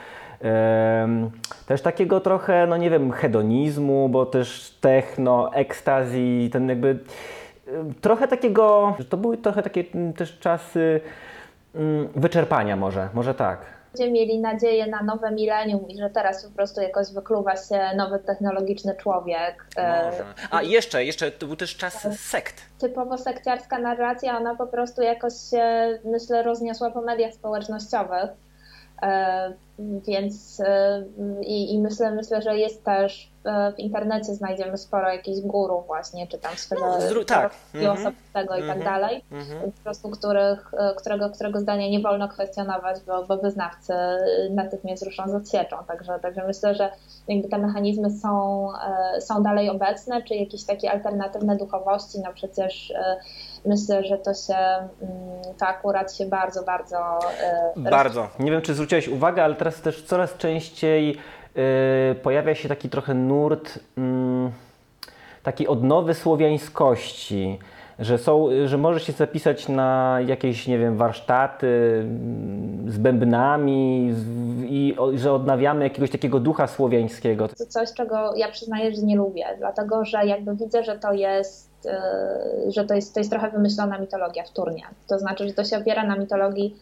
też 1.65 1.81
takiego 1.81 2.19
trochę, 2.19 2.67
no 2.67 2.77
nie 2.77 2.89
wiem, 2.89 3.11
hedonizmu, 3.11 4.09
bo 4.09 4.25
też 4.25 4.77
techno, 4.81 5.53
ekstazji, 5.53 6.49
ten 6.53 6.69
jakby 6.69 6.99
em, 7.67 7.93
trochę 8.01 8.27
takiego, 8.27 8.95
że 8.99 9.05
to 9.05 9.17
były 9.17 9.37
trochę 9.37 9.63
takie 9.63 9.83
mm, 9.95 10.13
też 10.13 10.39
czasy 10.39 11.01
mm, 11.75 12.07
wyczerpania 12.15 12.75
może, 12.75 13.09
może 13.13 13.33
tak. 13.33 13.82
Ludzie 13.93 14.11
mieli 14.11 14.39
nadzieję 14.39 14.87
na 14.87 15.03
nowe 15.03 15.31
milenium 15.31 15.87
i 15.87 15.97
że 15.97 16.09
teraz 16.09 16.45
po 16.45 16.51
prostu 16.51 16.81
jakoś 16.81 17.11
wykluwa 17.11 17.55
się 17.55 17.95
nowy 17.95 18.19
technologiczny 18.19 18.95
człowiek. 18.95 19.65
E, 19.77 20.11
A 20.51 20.63
jeszcze, 20.63 21.05
jeszcze 21.05 21.31
to 21.31 21.45
był 21.47 21.55
też 21.55 21.77
czas 21.77 22.07
sekt. 22.19 22.61
typowo 22.79 23.17
sekciarska 23.17 23.79
narracja, 23.79 24.37
ona 24.37 24.55
po 24.55 24.67
prostu 24.67 25.01
jakoś 25.01 25.33
się, 25.49 25.99
myślę, 26.05 26.43
rozniosła 26.43 26.91
po 26.91 27.01
mediach 27.01 27.33
społecznościowych. 27.33 28.29
E, 29.03 29.53
Więc 30.07 30.59
e, 30.65 31.03
i, 31.41 31.73
i 31.73 31.79
myślę, 31.79 32.11
myślę, 32.11 32.41
że 32.41 32.57
jest 32.57 32.83
też 32.83 33.31
e, 33.45 33.71
w 33.71 33.79
internecie 33.79 34.33
znajdziemy 34.33 34.77
sporo 34.77 35.09
jakichś 35.11 35.39
górów 35.41 35.87
właśnie, 35.87 36.27
czy 36.27 36.37
tam 36.37 36.55
swego 36.55 36.81
No, 36.85 37.23
tak. 37.25 37.53
i 37.73 37.77
Mhm. 37.77 37.97
osobistego 37.99 38.55
i 38.55 38.59
tak 38.67 38.77
Mhm. 38.77 38.83
dalej, 38.83 39.23
po 39.75 39.83
prostu 39.83 40.09
których, 40.09 40.71
którego, 40.97 41.29
którego 41.29 41.59
zdania 41.59 41.89
nie 41.89 41.99
wolno 41.99 42.29
kwestionować, 42.29 42.97
bo, 43.07 43.23
bo 43.25 43.37
wyznawcy 43.37 43.93
natychmiast 44.51 45.03
ruszą 45.05 45.29
z 45.29 45.33
odsieczą. 45.33 45.77
Także, 45.87 46.19
także 46.19 46.47
myślę, 46.47 46.75
że 46.75 46.91
jakby 47.27 47.49
te 47.49 47.57
mechanizmy 47.57 48.11
są, 48.11 48.67
są 49.19 49.43
dalej 49.43 49.69
obecne, 49.69 50.21
czy 50.23 50.35
jakieś 50.35 50.63
takie 50.65 50.91
alternatywne 50.91 51.55
duchowości, 51.57 52.19
no 52.23 52.33
przecież 52.33 52.93
myślę, 53.65 54.03
że 54.03 54.17
to 54.17 54.33
się, 54.33 54.55
mm, 54.55 55.55
to 55.59 55.67
akurat 55.67 56.15
się 56.15 56.25
bardzo, 56.25 56.63
bardzo 56.63 57.19
e, 57.41 57.89
Bardzo. 57.89 58.27
Nie 58.39 58.51
wiem, 58.51 58.61
czy 58.61 58.73
zwróciłeś 58.73 59.07
uwagę, 59.07 59.43
ale 59.43 59.55
teraz 59.55 59.81
też 59.81 60.03
coraz 60.03 60.37
częściej 60.37 61.17
y, 62.11 62.15
pojawia 62.15 62.55
się 62.55 62.69
taki 62.69 62.89
trochę 62.89 63.13
nurt 63.13 63.79
mm, 63.97 64.51
takiej 65.43 65.67
odnowy 65.67 66.13
słowiańskości. 66.13 67.59
Że, 67.99 68.17
są, 68.17 68.47
że 68.65 68.77
możesz 68.77 69.03
się 69.03 69.13
zapisać 69.13 69.69
na 69.69 70.19
jakieś, 70.25 70.67
nie 70.67 70.79
wiem, 70.79 70.97
warsztaty 70.97 71.67
mm, 72.01 72.91
z 72.91 72.97
bębnami 72.97 74.09
z, 74.13 74.25
i 74.63 74.95
o, 74.97 75.17
że 75.17 75.33
odnawiamy 75.33 75.83
jakiegoś 75.83 76.11
takiego 76.11 76.39
ducha 76.39 76.67
słowiańskiego. 76.67 77.47
to 77.47 77.65
coś, 77.65 77.93
czego 77.93 78.35
ja 78.35 78.51
przyznaję, 78.51 78.95
że 78.95 79.01
nie 79.01 79.15
lubię, 79.15 79.45
dlatego 79.57 80.05
że 80.05 80.25
jakby 80.25 80.55
widzę, 80.55 80.83
że 80.83 80.99
to 80.99 81.13
jest, 81.13 81.72
e, 81.85 82.71
że 82.71 82.85
to 82.85 82.93
jest, 82.93 83.13
to 83.13 83.19
jest 83.19 83.31
trochę 83.31 83.49
wymyślona 83.51 83.97
mitologia 83.97 84.43
wtórnie. 84.43 84.83
To 85.07 85.19
znaczy, 85.19 85.47
że 85.47 85.53
to 85.53 85.63
się 85.63 85.77
opiera 85.77 86.03
na 86.03 86.15
mitologii 86.15 86.75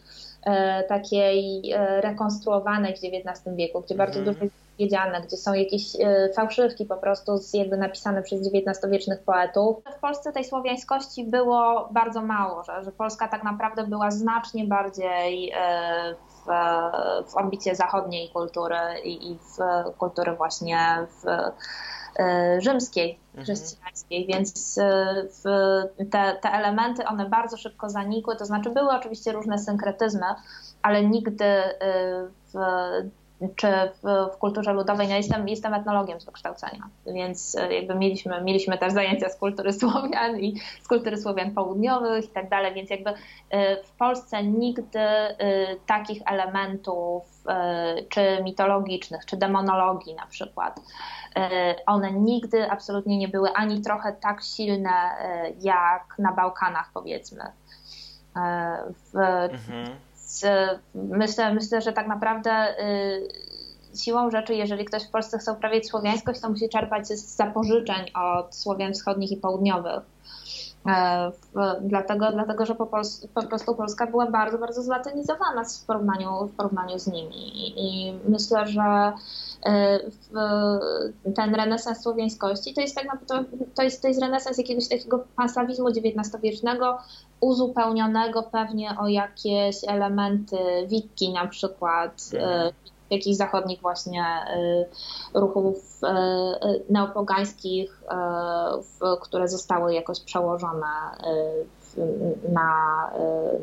e, 0.46 0.82
takiej 0.82 1.72
e, 1.72 2.00
rekonstruowanej 2.00 2.94
w 2.96 2.98
XIX 3.04 3.56
wieku, 3.56 3.80
gdzie 3.80 3.94
bardzo 3.94 4.18
Mhm. 4.18 4.34
dużo 4.34 4.44
jest 4.44 4.56
wiedziane, 4.78 5.20
gdzie 5.20 5.36
są 5.36 5.54
jakieś 5.54 5.82
fałszywki 6.36 6.86
po 6.86 6.96
prostu 6.96 7.38
z, 7.38 7.54
jakby 7.54 7.76
napisane 7.76 8.22
przez 8.22 8.40
XIX-wiecznych 8.40 9.22
poetów. 9.22 9.76
W 9.96 10.00
Polsce 10.00 10.32
tej 10.32 10.44
słowiańskości 10.44 11.24
było 11.24 11.88
bardzo 11.90 12.22
mało, 12.22 12.62
że, 12.64 12.84
że 12.84 12.92
Polska 12.92 13.28
tak 13.28 13.44
naprawdę 13.44 13.86
była 13.86 14.10
znacznie 14.10 14.64
bardziej 14.64 15.52
w, 16.46 16.50
w 17.30 17.36
orbicie 17.36 17.74
zachodniej 17.74 18.30
kultury 18.30 18.76
i, 19.04 19.30
i 19.30 19.38
w 19.38 19.58
kultury 19.98 20.32
właśnie 20.32 20.78
w, 21.22 21.26
rzymskiej, 22.58 23.18
chrześcijańskiej, 23.42 24.26
więc 24.26 24.78
e, 24.78 25.24
te, 26.10 26.38
te 26.42 26.50
elementy, 26.52 27.04
one 27.06 27.28
bardzo 27.28 27.56
szybko 27.56 27.90
zanikły, 27.90 28.36
to 28.36 28.44
znaczy 28.44 28.70
były 28.70 28.90
oczywiście 28.90 29.32
różne 29.32 29.58
synkretyzmy, 29.58 30.26
ale 30.82 31.04
nigdy 31.04 31.44
e, 31.44 31.72
w, 32.52 32.56
czy 33.56 33.66
w, 34.02 34.34
w 34.34 34.38
kulturze 34.38 34.72
ludowej, 34.72 35.08
no 35.08 35.14
jestem, 35.14 35.48
jestem 35.48 35.74
etnologiem 35.74 36.20
z 36.20 36.24
wykształcenia, 36.24 36.82
więc 37.06 37.54
e, 37.54 37.74
jakby 37.74 37.94
mieliśmy, 37.94 38.42
mieliśmy 38.42 38.78
też 38.78 38.92
zajęcia 38.92 39.28
z 39.28 39.36
kultury 39.36 39.72
Słowian 39.72 40.40
i 40.40 40.60
z 40.82 40.88
kultury 40.88 41.16
Słowian 41.16 41.50
południowych 41.50 42.24
i 42.24 42.28
tak 42.28 42.48
dalej, 42.48 42.74
więc 42.74 42.90
jakby 42.90 43.10
e, 43.50 43.82
w 43.82 43.90
Polsce 43.90 44.44
nigdy 44.44 44.98
e, 44.98 45.36
takich 45.86 46.22
elementów 46.26 47.32
czy 48.08 48.42
mitologicznych, 48.44 49.26
czy 49.26 49.36
demonologii 49.36 50.14
na 50.14 50.26
przykład, 50.26 50.80
one 51.86 52.12
nigdy 52.12 52.70
absolutnie 52.70 53.18
nie 53.18 53.28
były 53.28 53.52
ani 53.52 53.80
trochę 53.80 54.12
tak 54.12 54.42
silne 54.42 54.90
jak 55.60 56.14
na 56.18 56.32
Bałkanach 56.32 56.90
powiedzmy. 56.94 57.44
W, 59.12 59.48
z, 60.32 60.44
myślę, 60.94 61.54
myślę, 61.54 61.82
że 61.82 61.92
tak 61.92 62.08
naprawdę 62.08 62.74
y, 62.80 63.98
siłą 63.98 64.30
rzeczy, 64.30 64.54
jeżeli 64.54 64.84
ktoś 64.84 65.04
w 65.04 65.10
Polsce 65.10 65.38
chce 65.38 65.52
uprawiać 65.52 65.86
słowiańskość, 65.86 66.40
to 66.40 66.50
musi 66.50 66.68
czerpać 66.68 67.08
z 67.08 67.36
zapożyczeń 67.36 68.10
od 68.14 68.54
Słowian 68.54 68.92
wschodnich 68.92 69.32
i 69.32 69.36
południowych. 69.36 70.02
E, 70.86 71.32
dlatego, 71.80 72.32
dlatego, 72.32 72.66
że 72.66 72.74
po, 72.74 72.84
Pols- 72.84 73.28
po 73.34 73.42
prostu 73.42 73.74
Polska 73.74 74.06
była 74.06 74.30
bardzo, 74.30 74.58
bardzo 74.58 74.82
zlatynizowana 74.82 75.64
w 75.64 75.86
porównaniu, 75.86 76.46
w 76.46 76.56
porównaniu 76.56 76.98
z 76.98 77.06
nimi. 77.06 77.72
I, 77.76 78.14
myślę, 78.28 78.66
że 78.66 79.12
e, 79.66 80.00
ten 81.34 81.54
renesans 81.54 82.02
słowiańskości 82.02 82.74
to 82.74 82.80
jest 82.80 82.94
tak 82.94 83.04
naprawdę, 83.04 83.56
to 83.74 83.82
jest, 83.82 84.02
to 84.02 84.08
jest 84.08 84.20
renesans 84.20 84.58
jakiegoś 84.58 84.88
takiego 84.88 85.24
panslawizmu 85.36 85.88
XIX-wiecznego, 85.88 86.98
uzupełnionego 87.40 88.42
pewnie 88.42 88.96
o 89.00 89.08
jakieś 89.08 89.76
elementy 89.88 90.56
wikki 90.86 91.32
na 91.32 91.46
przykład, 91.46 92.30
e, 92.34 92.72
jakichś 93.12 93.36
zachodnich 93.36 93.80
właśnie 93.80 94.24
ruchów 95.34 96.00
neopogańskich, 96.90 98.02
które 99.20 99.48
zostały 99.48 99.94
jakoś 99.94 100.20
przełożone 100.20 100.86
na, 102.52 103.10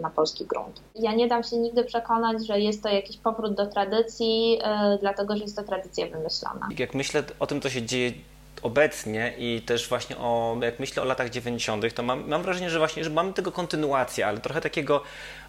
na 0.01 0.09
polski 0.09 0.45
grunt. 0.45 0.81
Ja 0.95 1.13
nie 1.13 1.27
dam 1.27 1.43
się 1.43 1.57
nigdy 1.57 1.83
przekonać, 1.83 2.47
że 2.47 2.59
jest 2.59 2.83
to 2.83 2.89
jakiś 2.89 3.17
powrót 3.17 3.53
do 3.53 3.65
tradycji, 3.65 4.59
dlatego 5.01 5.37
że 5.37 5.43
jest 5.43 5.55
to 5.55 5.63
tradycja 5.63 6.07
wymyślona. 6.07 6.69
Jak 6.77 6.93
myślę 6.93 7.23
o 7.39 7.47
tym, 7.47 7.61
co 7.61 7.69
się 7.69 7.83
dzieje 7.83 8.11
obecnie 8.63 9.33
i 9.37 9.61
też 9.61 9.89
właśnie 9.89 10.17
o, 10.17 10.57
jak 10.61 10.79
myślę 10.79 11.03
o 11.03 11.05
latach 11.05 11.29
90., 11.29 11.93
to 11.93 12.03
mam, 12.03 12.27
mam 12.27 12.41
wrażenie, 12.43 12.69
że 12.69 12.79
właśnie, 12.79 13.03
że 13.03 13.09
mamy 13.09 13.33
tego 13.33 13.51
kontynuację, 13.51 14.27
ale 14.27 14.37
trochę 14.37 14.61
takiego 14.61 15.01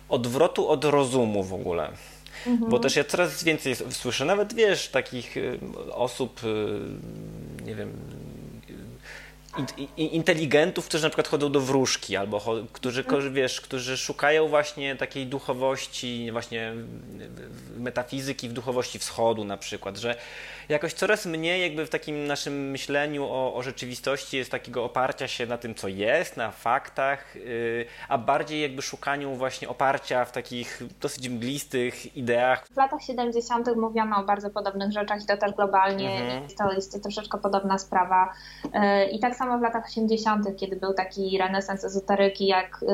odwrotu 0.09 0.69
od 0.69 0.85
rozumu 0.85 1.43
w 1.43 1.55
ogóle. 1.55 1.89
Mhm. 2.47 2.71
Bo 2.71 2.79
też 2.79 2.97
ja 2.97 3.05
coraz 3.05 3.45
więcej 3.45 3.77
słyszę, 3.91 4.25
nawet 4.25 4.55
wiesz, 4.55 4.89
takich 4.89 5.37
y, 5.37 5.59
osób, 5.93 6.41
y, 6.45 7.65
nie 7.65 7.75
wiem, 7.75 7.93
inteligentów, 9.97 10.87
którzy 10.87 11.05
na 11.05 11.11
przykład 11.11 11.29
chodzą 11.29 11.53
do 11.53 11.61
wróżki, 11.61 12.17
albo 12.17 12.43
którzy, 12.73 13.05
wiesz, 13.33 13.61
którzy 13.61 13.97
szukają 13.97 14.49
właśnie 14.49 14.97
takiej 14.97 15.27
duchowości, 15.27 16.33
właśnie 16.33 16.73
metafizyki 17.77 18.49
w 18.49 18.53
duchowości 18.53 18.99
wschodu 18.99 19.45
na 19.45 19.57
przykład, 19.57 19.97
że 19.97 20.17
jakoś 20.71 20.95
coraz 20.95 21.27
mniej 21.27 21.63
jakby 21.63 21.87
w 21.87 21.91
takim 21.91 22.27
naszym 22.27 22.71
myśleniu 22.71 23.25
o, 23.25 23.55
o 23.55 23.63
rzeczywistości 23.63 24.37
jest 24.37 24.51
takiego 24.51 24.85
oparcia 24.85 25.29
się 25.29 25.47
na 25.47 25.59
tym, 25.59 25.75
co 25.75 25.89
jest, 25.89 26.37
na 26.37 26.51
faktach, 26.51 27.35
yy, 27.37 27.87
a 28.09 28.19
bardziej 28.19 28.63
jakby 28.63 28.83
szukaniu 28.83 29.35
właśnie 29.35 29.69
oparcia 29.69 30.25
w 30.25 30.33
takich 30.33 30.83
dosyć 31.01 31.29
mglistych 31.29 32.17
ideach. 32.17 32.67
W 32.67 32.77
latach 32.77 33.03
70. 33.03 33.77
mówiono 33.77 34.17
o 34.17 34.25
bardzo 34.25 34.51
podobnych 34.51 34.93
rzeczach 34.93 35.23
i 35.23 35.27
to 35.27 35.37
też 35.37 35.53
globalnie 35.53 36.11
mhm. 36.11 36.43
jest, 36.43 36.59
to, 36.59 36.73
jest 36.73 37.03
troszeczkę 37.03 37.39
podobna 37.39 37.79
sprawa. 37.79 38.33
Yy, 38.65 39.05
I 39.05 39.21
tak 39.21 39.37
samo 39.37 39.59
w 39.59 39.63
latach 39.63 39.87
80., 39.87 40.57
kiedy 40.57 40.77
był 40.77 40.95
taki 40.95 41.39
renesans 41.39 41.85
ezoteryki, 41.85 42.47
jak 42.47 42.85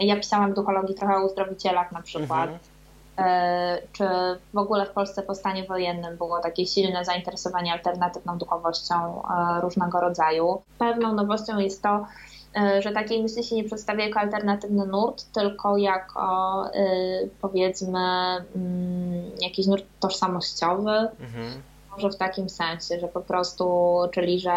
yy, 0.00 0.06
ja 0.06 0.16
pisałam 0.16 0.52
w 0.52 0.54
duchologii 0.54 0.94
trochę 0.94 1.16
o 1.16 1.26
uzdrowicielach 1.26 1.92
na 1.92 2.02
przykład. 2.02 2.48
Mhm 2.48 2.73
czy 3.92 4.04
w 4.54 4.58
ogóle 4.58 4.86
w 4.86 4.90
Polsce 4.90 5.22
po 5.22 5.34
stanie 5.34 5.64
wojennym 5.64 6.16
było 6.16 6.40
takie 6.40 6.66
silne 6.66 7.04
zainteresowanie 7.04 7.72
alternatywną 7.72 8.38
duchowością 8.38 9.22
e, 9.22 9.60
różnego 9.60 10.00
rodzaju. 10.00 10.62
Pewną 10.78 11.14
nowością 11.14 11.58
jest 11.58 11.82
to, 11.82 12.06
e, 12.56 12.82
że 12.82 12.92
takiej 12.92 13.22
myśli 13.22 13.44
się 13.44 13.56
nie 13.56 13.64
przedstawia 13.64 14.04
jako 14.04 14.20
alternatywny 14.20 14.86
nurt, 14.86 15.32
tylko 15.32 15.76
jako 15.76 16.64
powiedzmy 17.40 17.98
mm, 18.56 19.30
jakiś 19.40 19.66
nurt 19.66 19.84
tożsamościowy. 20.00 21.08
Mhm. 21.20 21.62
Może 21.90 22.10
w 22.10 22.16
takim 22.16 22.48
sensie, 22.48 23.00
że 23.00 23.08
po 23.08 23.20
prostu, 23.20 23.98
czyli 24.12 24.40
że 24.40 24.54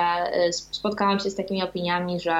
spotkałam 0.51 1.19
się 1.19 1.29
z 1.29 1.35
takimi 1.35 1.63
opiniami, 1.63 2.19
że 2.19 2.35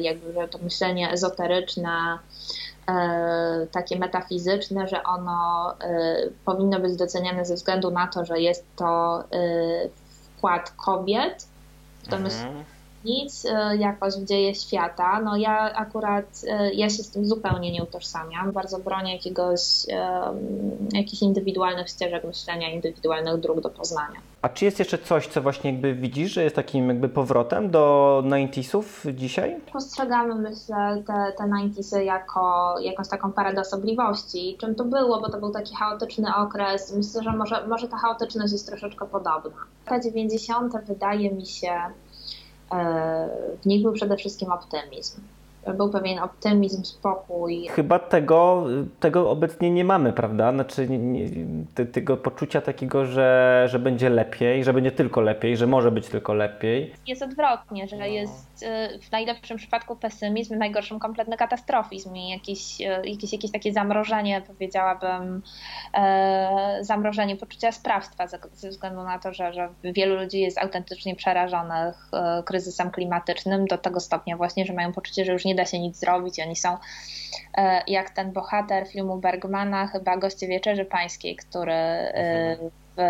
jakby 0.00 0.32
że 0.32 0.48
to 0.48 0.58
myślenie 0.58 1.10
ezoteryczne 1.10 2.18
E, 2.61 2.61
takie 3.72 3.98
metafizyczne, 3.98 4.88
że 4.88 5.02
ono 5.02 5.74
e, 5.80 6.16
powinno 6.44 6.80
być 6.80 6.96
doceniane 6.96 7.44
ze 7.44 7.54
względu 7.54 7.90
na 7.90 8.06
to, 8.06 8.24
że 8.24 8.40
jest 8.40 8.64
to 8.76 9.20
e, 9.20 9.24
wkład 10.36 10.70
kobiet. 10.70 11.46
W 12.02 12.08
to 12.08 12.16
mhm 12.16 12.64
nic 13.04 13.44
e, 13.44 13.76
jakoś 13.76 14.14
w 14.14 14.24
dzieje 14.24 14.54
świata. 14.54 15.20
No 15.20 15.36
ja 15.36 15.72
akurat, 15.74 16.24
e, 16.48 16.74
ja 16.74 16.90
się 16.90 17.02
z 17.02 17.10
tym 17.10 17.26
zupełnie 17.26 17.72
nie 17.72 17.82
utożsamiam. 17.82 18.52
Bardzo 18.52 18.78
bronię 18.78 19.12
jakiegoś, 19.12 19.60
jakichś 20.92 21.22
indywidualnych 21.22 21.88
ścieżek 21.88 22.24
myślenia, 22.24 22.70
indywidualnych 22.70 23.40
dróg 23.40 23.60
do 23.60 23.70
poznania. 23.70 24.20
A 24.42 24.48
czy 24.48 24.64
jest 24.64 24.78
jeszcze 24.78 24.98
coś, 24.98 25.26
co 25.26 25.42
właśnie 25.42 25.72
jakby 25.72 25.94
widzisz, 25.94 26.32
że 26.32 26.44
jest 26.44 26.56
takim 26.56 26.88
jakby 26.88 27.08
powrotem 27.08 27.70
do 27.70 28.22
90sów 28.26 29.14
dzisiaj? 29.14 29.56
Postrzegamy, 29.72 30.34
myślę, 30.34 31.02
te, 31.06 31.32
te 31.38 31.44
90sy 31.44 32.04
jako 32.04 32.74
jakąś 32.80 33.08
taką 33.08 33.32
parę 33.32 33.60
osobliwości. 33.60 34.56
Czym 34.60 34.74
to 34.74 34.84
było, 34.84 35.20
bo 35.20 35.30
to 35.30 35.38
był 35.38 35.50
taki 35.50 35.76
chaotyczny 35.76 36.34
okres. 36.36 36.94
Myślę, 36.96 37.22
że 37.22 37.32
może, 37.32 37.66
może 37.66 37.88
ta 37.88 37.96
chaotyczność 37.96 38.52
jest 38.52 38.66
troszeczkę 38.66 39.06
podobna. 39.06 39.56
Lata 39.92 40.04
90. 40.04 40.74
wydaje 40.86 41.30
mi 41.30 41.46
się, 41.46 41.70
w 43.62 43.66
nich 43.66 43.82
był 43.82 43.92
przede 43.92 44.16
wszystkim 44.16 44.52
optymizm 44.52 45.20
był 45.66 45.90
pewien 45.90 46.18
optymizm, 46.18 46.84
spokój. 46.84 47.68
Chyba 47.70 47.98
tego, 47.98 48.66
tego 49.00 49.30
obecnie 49.30 49.70
nie 49.70 49.84
mamy, 49.84 50.12
prawda? 50.12 50.52
Znaczy 50.52 50.88
nie, 50.88 50.98
nie, 50.98 51.28
te, 51.74 51.86
tego 51.86 52.16
poczucia 52.16 52.60
takiego, 52.60 53.06
że, 53.06 53.66
że 53.70 53.78
będzie 53.78 54.10
lepiej, 54.10 54.64
że 54.64 54.72
będzie 54.72 54.92
tylko 54.92 55.20
lepiej, 55.20 55.56
że 55.56 55.66
może 55.66 55.90
być 55.90 56.08
tylko 56.08 56.34
lepiej. 56.34 56.92
Jest 57.06 57.22
odwrotnie, 57.22 57.88
że 57.88 57.96
no. 57.96 58.06
jest 58.06 58.62
y, 58.62 58.98
w 58.98 59.12
najlepszym 59.12 59.56
przypadku 59.56 59.96
pesymizm, 59.96 60.54
w 60.54 60.58
najgorszym 60.58 60.98
kompletny 60.98 61.36
katastrofizm 61.36 62.14
i 62.14 62.28
jakieś, 62.28 62.80
y, 62.80 62.84
jakieś, 62.84 63.32
jakieś 63.32 63.50
takie 63.50 63.72
zamrożenie, 63.72 64.42
powiedziałabym, 64.46 65.42
e, 65.94 66.78
zamrożenie 66.80 67.36
poczucia 67.36 67.72
sprawstwa 67.72 68.26
ze 68.52 68.68
względu 68.68 69.02
na 69.02 69.18
to, 69.18 69.32
że, 69.32 69.52
że 69.52 69.68
wielu 69.84 70.16
ludzi 70.16 70.40
jest 70.40 70.58
autentycznie 70.58 71.16
przerażonych 71.16 72.10
kryzysem 72.44 72.90
klimatycznym 72.90 73.66
do 73.66 73.78
tego 73.78 74.00
stopnia 74.00 74.36
właśnie, 74.36 74.66
że 74.66 74.72
mają 74.72 74.92
poczucie, 74.92 75.24
że 75.24 75.32
już 75.32 75.44
nie 75.44 75.51
nie 75.52 75.56
da 75.56 75.66
się 75.66 75.78
nic 75.78 75.96
zrobić. 75.96 76.40
Oni 76.40 76.56
są 76.56 76.76
e, 77.54 77.82
jak 77.86 78.10
ten 78.10 78.32
bohater 78.32 78.88
filmu 78.88 79.16
Bergmana, 79.16 79.86
chyba 79.86 80.16
Goście 80.16 80.46
Wieczerzy 80.48 80.84
Pańskiej, 80.84 81.36
który 81.36 81.72
e, 81.72 82.56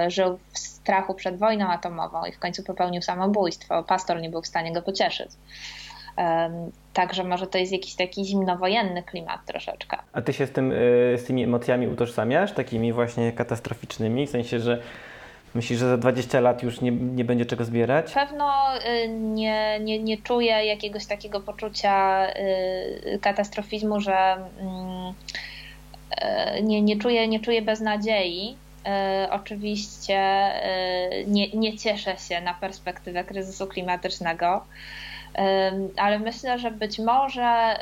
żył 0.08 0.38
w 0.52 0.58
strachu 0.58 1.14
przed 1.14 1.38
wojną 1.38 1.68
atomową 1.68 2.24
i 2.24 2.32
w 2.32 2.38
końcu 2.38 2.62
popełnił 2.62 3.02
samobójstwo. 3.02 3.82
Pastor 3.82 4.20
nie 4.20 4.30
był 4.30 4.42
w 4.42 4.46
stanie 4.46 4.72
go 4.72 4.82
pocieszyć. 4.82 5.30
Także 6.92 7.24
może 7.24 7.46
to 7.46 7.58
jest 7.58 7.72
jakiś 7.72 7.94
taki 7.94 8.24
zimnowojenny 8.24 9.02
klimat 9.02 9.40
troszeczkę. 9.46 9.96
A 10.12 10.22
ty 10.22 10.32
się 10.32 10.46
z, 10.46 10.52
tym, 10.52 10.72
e, 10.72 11.18
z 11.18 11.24
tymi 11.24 11.44
emocjami 11.44 11.88
utożsamiasz, 11.88 12.52
takimi 12.52 12.92
właśnie 12.92 13.32
katastroficznymi, 13.32 14.26
w 14.26 14.30
sensie, 14.30 14.60
że 14.60 14.82
Myślisz, 15.54 15.78
że 15.78 15.88
za 15.88 15.96
20 15.96 16.40
lat 16.40 16.62
już 16.62 16.80
nie, 16.80 16.90
nie 16.90 17.24
będzie 17.24 17.46
czego 17.46 17.64
zbierać? 17.64 18.12
Pewno 18.12 18.76
y, 18.76 19.08
nie, 19.08 19.80
nie, 19.80 19.98
nie 19.98 20.18
czuję 20.18 20.64
jakiegoś 20.66 21.06
takiego 21.06 21.40
poczucia 21.40 22.26
y, 22.28 23.18
katastrofizmu, 23.22 24.00
że 24.00 24.36
mm, 24.60 25.14
y, 26.58 26.62
nie, 26.62 26.82
nie, 26.82 26.96
czuję, 26.96 27.28
nie 27.28 27.40
czuję 27.40 27.62
beznadziei. 27.62 28.56
Oczywiście 29.30 30.50
nie, 31.26 31.50
nie 31.50 31.78
cieszę 31.78 32.16
się 32.18 32.40
na 32.40 32.54
perspektywę 32.54 33.24
kryzysu 33.24 33.66
klimatycznego 33.66 34.64
ale 35.96 36.18
myślę, 36.18 36.58
że 36.58 36.70
być 36.70 36.98
może 36.98 37.78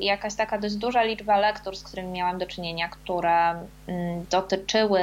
jakaś 0.00 0.34
taka 0.34 0.58
dość 0.58 0.74
duża 0.74 1.02
liczba 1.02 1.38
lektur, 1.38 1.76
z 1.76 1.82
którymi 1.82 2.08
miałam 2.08 2.38
do 2.38 2.46
czynienia, 2.46 2.88
które 2.88 3.54
mm, 3.86 4.26
dotyczyły 4.30 5.00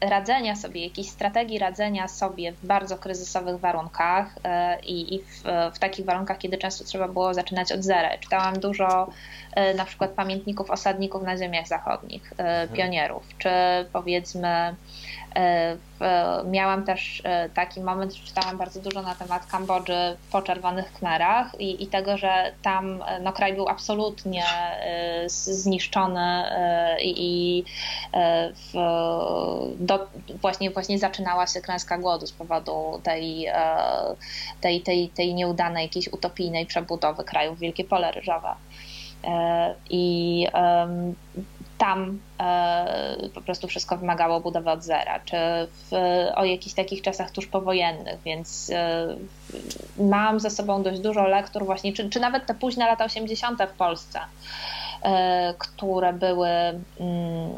radzenia 0.00 0.56
sobie, 0.56 0.84
jakiejś 0.84 1.08
strategii 1.08 1.58
radzenia 1.58 2.08
sobie 2.08 2.52
w 2.52 2.66
bardzo 2.66 2.98
kryzysowych 2.98 3.60
warunkach 3.60 4.34
e, 4.44 4.80
i, 4.80 5.14
i 5.14 5.18
w, 5.18 5.42
w, 5.74 5.78
takich 5.78 6.06
warunkach, 6.06 6.38
kiedy 6.38 6.58
często 6.58 6.84
trzeba 6.84 7.08
było 7.08 7.34
zaczynać 7.34 7.72
od 7.72 7.82
zera. 7.82 8.18
Czytałam 8.18 8.60
dużo 8.60 9.08
e, 9.54 9.74
na 9.74 9.84
przykład 9.84 10.10
pamiętników 10.10 10.70
osadników 10.70 11.22
na 11.22 11.36
ziemiach 11.36 11.68
zachodnich, 11.68 12.32
mhm. 12.38 12.68
pionierów, 12.68 13.24
czy 13.38 13.50
powiedzmy 13.92 14.74
E, 15.25 15.25
miałam 16.44 16.84
też 16.84 17.22
e, 17.24 17.48
taki 17.48 17.80
moment, 17.80 18.14
że 18.14 18.26
czytałam 18.26 18.58
bardzo 18.58 18.80
dużo 18.80 19.02
na 19.02 19.14
temat 19.14 19.46
Kambodży 19.46 20.16
po 20.32 20.42
czerwonych 20.42 20.92
kmerach 20.92 21.60
i, 21.60 21.82
i 21.82 21.86
tego, 21.86 22.18
że 22.18 22.52
tam 22.62 23.02
e, 23.06 23.20
no, 23.20 23.32
kraj 23.32 23.54
był 23.54 23.68
absolutnie 23.68 24.44
zniszczony 25.26 26.44
i, 27.02 27.14
i 27.16 27.64
w, 28.54 28.74
do, 29.78 30.06
właśnie, 30.40 30.70
właśnie 30.70 30.98
zaczynała 30.98 31.46
się 31.46 31.60
klęska 31.60 31.98
głodu 31.98 32.26
z 32.26 32.32
powodu 32.32 33.00
tej, 33.02 33.46
tej, 34.60 34.80
tej, 34.80 35.08
tej 35.08 35.34
nieudanej, 35.34 35.82
jakiejś 35.82 36.08
utopijnej 36.08 36.66
przebudowy 36.66 37.24
krajów 37.24 37.58
Wielkie 37.58 37.84
Pole 37.84 38.12
Ryżowe. 38.12 38.54
I 39.90 40.46
tam 41.78 42.18
e, 42.40 43.28
po 43.34 43.40
prostu 43.40 43.68
wszystko 43.68 43.96
wymagało 43.96 44.40
budowy 44.40 44.70
od 44.70 44.82
zera, 44.82 45.20
czy 45.20 45.36
w, 45.90 45.92
o 46.34 46.44
jakichś 46.44 46.74
takich 46.74 47.02
czasach 47.02 47.30
tuż 47.30 47.46
powojennych, 47.46 48.22
więc 48.24 48.70
e, 48.70 49.16
mam 49.98 50.40
ze 50.40 50.50
sobą 50.50 50.82
dość 50.82 51.00
dużo 51.00 51.26
lektur 51.26 51.64
właśnie, 51.64 51.92
czy, 51.92 52.10
czy 52.10 52.20
nawet 52.20 52.46
te 52.46 52.54
późne 52.54 52.86
lata 52.86 53.04
80. 53.04 53.62
w 53.62 53.76
Polsce, 53.76 54.20
e, 55.02 55.54
które 55.58 56.12
były 56.12 56.48
mm, 56.48 57.50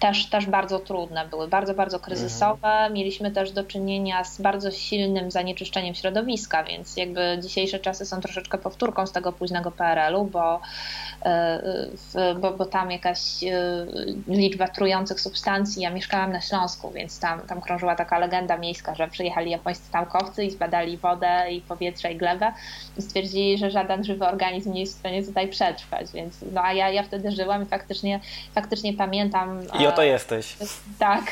też, 0.00 0.26
też 0.26 0.46
bardzo 0.46 0.78
trudne 0.78 1.26
były, 1.28 1.48
bardzo, 1.48 1.74
bardzo 1.74 2.00
kryzysowe. 2.00 2.68
Mhm. 2.68 2.92
Mieliśmy 2.92 3.30
też 3.30 3.52
do 3.52 3.64
czynienia 3.64 4.24
z 4.24 4.40
bardzo 4.40 4.70
silnym 4.70 5.30
zanieczyszczeniem 5.30 5.94
środowiska, 5.94 6.64
więc 6.64 6.96
jakby 6.96 7.38
dzisiejsze 7.42 7.78
czasy 7.78 8.06
są 8.06 8.20
troszeczkę 8.20 8.58
powtórką 8.58 9.06
z 9.06 9.12
tego 9.12 9.32
późnego 9.32 9.70
PRL-u, 9.70 10.24
bo, 10.24 10.60
e, 11.24 11.62
bo, 12.40 12.50
bo 12.50 12.66
tam 12.66 12.90
jakaś 12.90 13.44
e, 13.44 13.86
liczba 14.28 14.68
trujących 14.68 15.20
substancji. 15.20 15.82
Ja 15.82 15.90
mieszkałam 15.90 16.32
na 16.32 16.40
Śląsku, 16.40 16.90
więc 16.90 17.20
tam, 17.20 17.40
tam 17.40 17.60
krążyła 17.60 17.96
taka 17.96 18.18
legenda 18.18 18.58
miejska, 18.58 18.94
że 18.94 19.08
przyjechali 19.08 19.50
japońscy 19.50 19.92
naukowcy 19.92 20.44
i 20.44 20.50
zbadali 20.50 20.96
wodę 20.96 21.52
i 21.52 21.60
powietrze 21.60 22.12
i 22.12 22.16
glebę 22.16 22.52
i 22.98 23.02
stwierdzili, 23.02 23.58
że 23.58 23.70
żaden 23.70 24.04
żywy 24.04 24.26
organizm 24.26 24.72
nie 24.72 24.80
jest 24.80 24.96
w 24.96 24.98
stanie 24.98 25.22
tutaj 25.22 25.48
przetrwać, 25.48 26.12
więc 26.14 26.34
no 26.52 26.60
a 26.64 26.72
ja, 26.72 26.90
ja 26.90 27.02
wtedy 27.02 27.30
żyłam 27.30 27.62
i 27.62 27.66
faktycznie, 27.66 28.20
faktycznie 28.54 28.92
pamiętam. 28.92 29.60
I 29.80 29.89
oto 29.92 30.02
jesteś. 30.02 30.56
tak. 30.98 31.24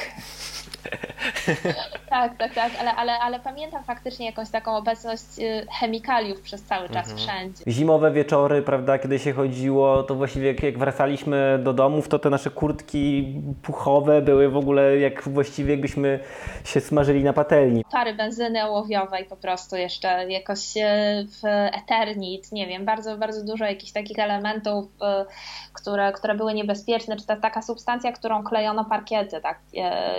tak, 2.11 2.37
tak, 2.37 2.55
tak, 2.55 2.72
ale, 2.81 2.94
ale, 2.94 3.18
ale 3.18 3.40
pamiętam 3.40 3.85
faktycznie 3.85 4.27
jakąś 4.27 4.51
taką 4.51 4.77
obecność 4.77 5.24
y, 5.38 5.66
chemikaliów 5.81 6.40
przez 6.40 6.62
cały 6.62 6.88
czas 6.88 7.14
wszędzie. 7.14 7.64
Zimowe 7.66 8.11
wieczory, 8.11 8.62
prawda, 8.62 8.98
kiedy 8.98 9.18
się 9.18 9.33
chodziło, 9.33 10.03
to 10.03 10.14
właściwie 10.14 10.46
jak, 10.46 10.62
jak 10.62 10.79
wracaliśmy 10.79 11.59
do 11.62 11.72
domów, 11.72 12.09
to 12.09 12.18
te 12.18 12.31
nasze 12.31 12.51
kurtki 12.51 13.35
puchowe 13.62 14.22
były 14.22 14.48
w 14.48 14.57
ogóle 14.57 14.98
jak 14.98 15.29
właściwie 15.29 15.70
jakbyśmy 15.70 16.20
się 16.64 16.81
smażyli 16.81 17.24
na 17.24 17.33
patelni. 17.33 17.85
Pary 17.92 18.14
benzyny 18.14 18.64
ołowiowej 18.64 19.24
po 19.24 19.37
prostu 19.37 19.77
jeszcze 19.77 20.31
jakoś 20.31 20.77
y, 20.77 20.81
w 21.27 21.46
Eternit, 21.72 22.53
nie 22.53 22.66
wiem, 22.66 22.85
bardzo, 22.85 23.16
bardzo 23.16 23.44
dużo 23.44 23.64
jakichś 23.64 23.92
takich 23.92 24.18
elementów, 24.18 24.85
y, 24.85 25.27
które, 25.72 26.12
które 26.12 26.35
były 26.35 26.55
niebezpieczne, 26.55 27.16
czy 27.16 27.27
ta 27.27 27.37
taka 27.37 27.62
substancja, 27.62 28.12
którą 28.12 28.42
klejono 28.42 28.85
parkiety, 28.85 29.40
tak, 29.40 29.59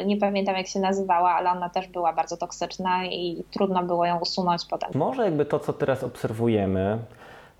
nie 0.05 0.17
pamiętam 0.17 0.55
jak 0.59 0.67
się 0.67 0.79
nazywała, 0.79 1.31
ale 1.31 1.51
ona 1.51 1.69
też 1.69 1.87
była 1.87 2.13
bardzo 2.13 2.37
toksyczna 2.37 3.05
i 3.05 3.43
trudno 3.51 3.83
było 3.83 4.05
ją 4.05 4.19
usunąć 4.19 4.65
potem. 4.69 4.89
Może 4.95 5.23
jakby 5.23 5.45
to, 5.45 5.59
co 5.59 5.73
teraz 5.73 6.03
obserwujemy, 6.03 6.97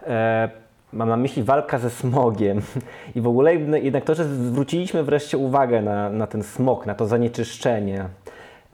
e, 0.07 0.49
mam 0.93 1.09
na 1.09 1.17
myśli 1.17 1.43
walka 1.43 1.77
ze 1.77 1.89
smogiem 1.89 2.62
i 3.15 3.21
w 3.21 3.27
ogóle 3.27 3.55
jednak- 3.55 4.03
to, 4.03 4.15
że 4.15 4.23
zwróciliśmy 4.23 5.03
wreszcie 5.03 5.38
uwagę 5.38 5.81
na, 5.81 6.09
na 6.09 6.27
ten 6.27 6.43
smog, 6.43 6.85
na 6.85 6.95
to 6.95 7.05
zanieczyszczenie, 7.05 8.05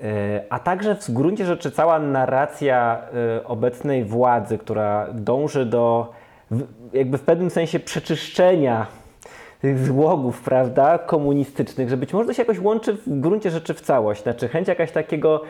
e, 0.03 0.43
a 0.49 0.59
także 0.59 0.95
w 0.95 1.11
gruncie 1.11 1.45
rzeczy 1.45 1.71
cała 1.71 1.99
narracja 1.99 3.01
e, 3.37 3.43
obecnej 3.43 4.05
władzy, 4.05 4.57
która 4.57 5.07
dąży 5.13 5.65
do 5.65 6.13
jakby 6.93 7.17
w 7.17 7.21
pewnym 7.21 7.49
sensie 7.49 7.79
przeczyszczenia 7.79 8.87
tych 9.65 9.85
złogów, 9.85 10.41
prawda, 10.41 10.97
komunistycznych, 10.97 11.89
że 11.89 11.97
być 11.97 12.13
może 12.13 12.27
to 12.27 12.33
się 12.33 12.41
jakoś 12.41 12.59
łączy 12.59 12.93
w 12.93 13.19
gruncie 13.19 13.51
rzeczy 13.51 13.73
w 13.73 13.81
całość. 13.81 14.23
Znaczy 14.23 14.47
chęć 14.47 14.67
jakaś 14.67 14.91
takiego, 14.91 15.41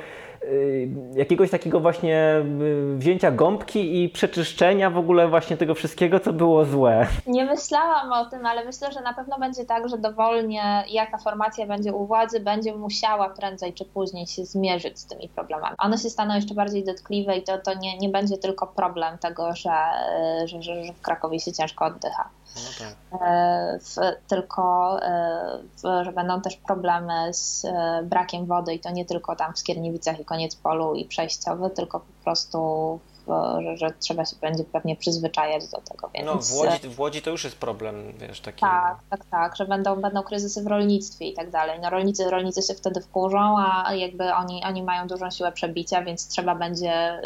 jakiegoś 1.16 1.52
takiego 1.52 1.80
właśnie 1.80 2.44
y, 2.62 2.98
wzięcia 2.98 3.32
gąbki 3.32 4.04
i 4.04 4.10
przeczyszczenia 4.10 4.90
w 4.90 4.98
ogóle 4.98 5.28
właśnie 5.28 5.58
tego 5.58 5.76
wszystkiego, 5.76 6.20
co 6.20 6.34
było 6.34 6.66
złe. 6.66 7.08
Nie 7.28 7.46
myślałam 7.46 8.14
o 8.14 8.26
tym, 8.26 8.46
ale 8.46 8.66
myślę, 8.66 8.92
że 8.92 9.02
na 9.02 9.14
pewno 9.14 9.40
będzie 9.40 9.66
tak, 9.66 9.90
że 9.90 9.98
dowolnie 9.98 10.84
jaka 10.90 11.18
formacja 11.18 11.66
będzie 11.66 11.94
u 11.94 12.06
władzy, 12.06 12.40
będzie 12.40 12.76
musiała 12.76 13.30
prędzej 13.30 13.74
czy 13.74 13.86
później 13.86 14.28
się 14.28 14.46
zmierzyć 14.46 15.00
z 15.00 15.06
tymi 15.06 15.30
problemami. 15.30 15.76
One 15.80 15.98
się 15.98 16.10
staną 16.10 16.36
jeszcze 16.36 16.54
bardziej 16.54 16.84
dotkliwe 16.84 17.38
i 17.38 17.44
to, 17.44 17.58
to 17.58 17.74
nie, 17.74 17.98
nie 17.98 18.10
będzie 18.10 18.38
tylko 18.38 18.68
problem 18.68 19.18
tego, 19.18 19.56
że, 19.56 19.76
że, 20.46 20.62
że, 20.62 20.84
że 20.84 20.94
w 20.94 21.02
Krakowie 21.02 21.40
się 21.40 21.54
ciężko 21.54 21.86
oddycha. 21.86 22.30
E, 23.22 23.80
w, 23.80 23.96
tylko, 24.28 24.98
e, 25.02 25.60
w, 25.78 26.06
że 26.06 26.12
będą 26.12 26.42
też 26.42 26.56
problemy 26.56 27.34
z 27.34 27.66
e, 27.66 28.04
brakiem 28.04 28.46
wody 28.46 28.74
i 28.74 28.80
to 28.80 28.92
nie 28.92 29.06
tylko 29.06 29.36
tam 29.36 29.54
w 29.54 29.60
Skierniewicach 29.60 30.20
i 30.20 30.26
koniec 30.36 30.56
polu 30.56 30.96
i 30.96 31.06
przejściowy, 31.06 31.70
tylko 31.70 32.00
po 32.00 32.24
prostu 32.24 32.60
że, 33.62 33.78
że 33.78 33.94
trzeba 34.00 34.26
się 34.26 34.36
będzie 34.42 34.64
pewnie 34.64 34.96
przyzwyczajać 34.96 35.68
do 35.68 35.82
tego. 35.82 36.10
Więc, 36.14 36.26
No, 36.26 36.36
w 36.36 36.54
Łodzi, 36.54 36.90
w 36.90 37.00
Łodzi 37.00 37.22
to 37.22 37.30
już 37.30 37.44
jest 37.44 37.56
problem, 37.56 38.14
wiesz, 38.18 38.42
taki. 38.42 38.62
tak, 38.62 38.98
tak, 39.10 39.26
tak, 39.26 39.56
że 39.56 39.66
będą, 39.66 39.96
będą 39.96 40.24
kryzysy 40.24 40.64
w 40.64 40.68
rolnictwie 40.68 41.28
i 41.28 41.34
tak 41.34 41.50
dalej. 41.50 41.80
No 41.82 41.90
rolnicy, 41.90 42.30
rolnicy 42.30 42.62
się 42.62 42.74
wtedy 42.74 43.02
wkurzą, 43.02 43.56
a 43.60 43.94
jakby 43.94 44.34
oni, 44.34 44.64
oni 44.66 44.84
mają 44.84 45.08
dużą 45.08 45.32
siłę 45.32 45.52
przebicia, 45.52 46.02
więc 46.02 46.28
trzeba 46.28 46.56
będzie 46.56 47.20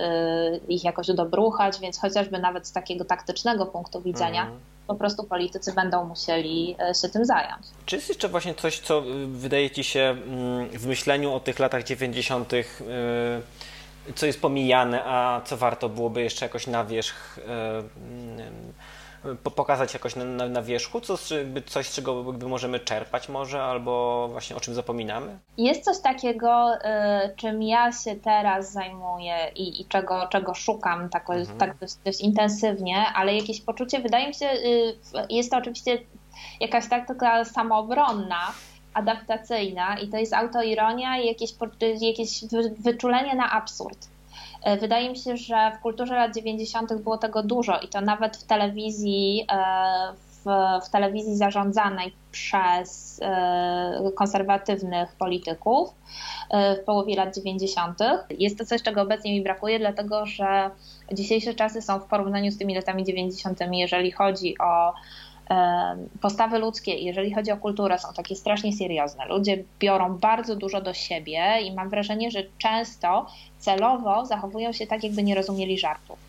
y, 0.55 0.61
ich 0.67 0.83
jakoś 0.83 1.09
udobruchać, 1.09 1.79
więc 1.79 1.99
chociażby 1.99 2.39
nawet 2.39 2.67
z 2.67 2.71
takiego 2.71 3.05
taktycznego 3.05 3.65
punktu 3.65 4.01
widzenia 4.01 4.41
Mhm. 4.41 4.59
Po 4.89 4.95
prostu 4.95 5.23
politycy 5.23 5.73
będą 5.73 6.06
musieli 6.06 6.75
y, 6.91 6.95
się 6.95 7.10
tym 7.10 7.25
zająć. 7.25 7.67
Czy 7.86 7.95
jest 7.95 8.10
jeszcze 8.10 8.30
właśnie 8.30 8.56
coś, 8.56 8.80
co 8.80 8.99
y, 8.99 9.28
wydaje 9.28 9.71
Ci 9.71 9.84
się 9.84 9.99
mm, 9.99 10.69
w 10.69 10.88
myśleniu 10.88 11.34
o 11.34 11.39
tych 11.39 11.60
latach 11.60 11.84
90., 11.84 12.54
y, 12.54 12.63
co 14.15 14.25
jest 14.25 14.41
pomijane, 14.41 15.04
a 15.06 15.41
co 15.45 15.58
warto 15.58 15.89
byłoby 15.89 16.21
jeszcze 16.21 16.45
jakoś 16.45 16.67
na 16.67 16.86
wierzch 16.86 17.38
y, 17.38 17.41
pokazać 19.55 19.93
jakoś 19.93 20.15
na, 20.15 20.25
na, 20.25 20.47
na 20.47 20.62
wierzchu? 20.62 21.01
Co, 21.01 21.15
coś, 21.65 21.89
czego 21.91 22.23
możemy 22.47 22.79
czerpać 22.79 23.29
może, 23.29 23.63
albo 23.63 24.27
właśnie 24.32 24.55
o 24.55 24.60
czym 24.60 24.73
zapominamy? 24.73 25.39
Jest 25.58 25.84
coś 25.84 26.01
takiego, 26.01 26.73
y, 26.75 27.36
czym 27.36 27.63
ja 27.63 27.91
się 27.91 28.15
teraz 28.15 28.71
zajmuję 28.71 29.51
i, 29.55 29.82
i 29.82 29.86
czego, 29.86 30.27
czego 30.27 30.53
szukam 30.53 31.10
tak, 31.10 31.27
tak 31.60 31.77
dość, 31.77 31.95
dość 32.05 32.21
intensywnie, 32.21 33.05
ale 33.15 33.36
jakieś 33.36 33.62
poczucie, 33.62 33.99
wydaje 33.99 34.27
mi 34.27 34.34
się, 34.34 34.45
y, 34.45 34.95
jest 35.29 35.51
to 35.51 35.58
oczywiście 35.58 35.97
jakaś 36.60 36.89
taktyka 36.89 37.45
samoobronna, 37.45 38.51
adaptacyjna 38.93 39.97
i 39.99 40.08
to 40.08 40.17
jest 40.17 40.34
autoironia 40.34 41.17
i 41.17 41.27
jakieś, 41.27 41.53
jakieś 42.01 42.45
wy- 42.45 42.75
wyczulenie 42.79 43.36
na 43.36 43.51
absurd. 43.51 44.08
Y, 44.67 44.77
Wydaje 44.77 45.09
mi 45.09 45.17
się, 45.17 45.37
że 45.37 45.71
w 45.79 45.81
kulturze 45.81 46.15
lat 46.15 46.35
90. 46.35 46.93
było 46.93 47.17
tego 47.17 47.43
dużo 47.43 47.79
i 47.79 47.87
to 47.87 48.01
nawet 48.01 48.37
w 48.37 48.43
telewizji, 48.43 49.45
e, 49.51 50.13
w, 50.45 50.45
w 50.85 50.89
telewizji 50.89 51.37
zarządzanej 51.37 52.13
przez 52.31 53.19
e, 53.23 54.11
konserwatywnych 54.15 55.15
polityków 55.15 55.89
e, 56.49 56.75
w 56.75 56.83
połowie 56.83 57.15
lat 57.15 57.35
90. 57.35 57.99
Jest 58.29 58.57
to 58.57 58.65
coś, 58.65 58.81
czego 58.81 59.01
obecnie 59.01 59.31
mi 59.31 59.41
brakuje, 59.43 59.79
dlatego 59.79 60.25
że 60.25 60.71
dzisiejsze 61.13 61.53
czasy 61.53 61.81
są 61.81 61.99
w 61.99 62.05
porównaniu 62.05 62.51
z 62.51 62.57
tymi 62.57 62.75
latami 62.75 63.03
90., 63.03 63.59
jeżeli 63.71 64.11
chodzi 64.11 64.55
o 64.59 64.89
e, 64.89 64.93
postawy 66.21 66.59
ludzkie 66.59 66.93
jeżeli 66.93 67.33
chodzi 67.33 67.51
o 67.51 67.57
kulturę, 67.57 67.99
są 67.99 68.13
takie 68.13 68.35
strasznie 68.35 68.73
seriozne. 68.73 69.25
Ludzie 69.25 69.63
biorą 69.79 70.17
bardzo 70.17 70.55
dużo 70.55 70.81
do 70.81 70.93
siebie 70.93 71.62
i 71.62 71.73
mam 71.73 71.89
wrażenie, 71.89 72.31
że 72.31 72.43
często 72.57 73.25
celowo 73.59 74.25
zachowują 74.25 74.71
się 74.71 74.88
tak, 74.88 75.03
jakby 75.03 75.23
nie 75.23 75.35
rozumieli 75.35 75.79
żartów. 75.79 76.28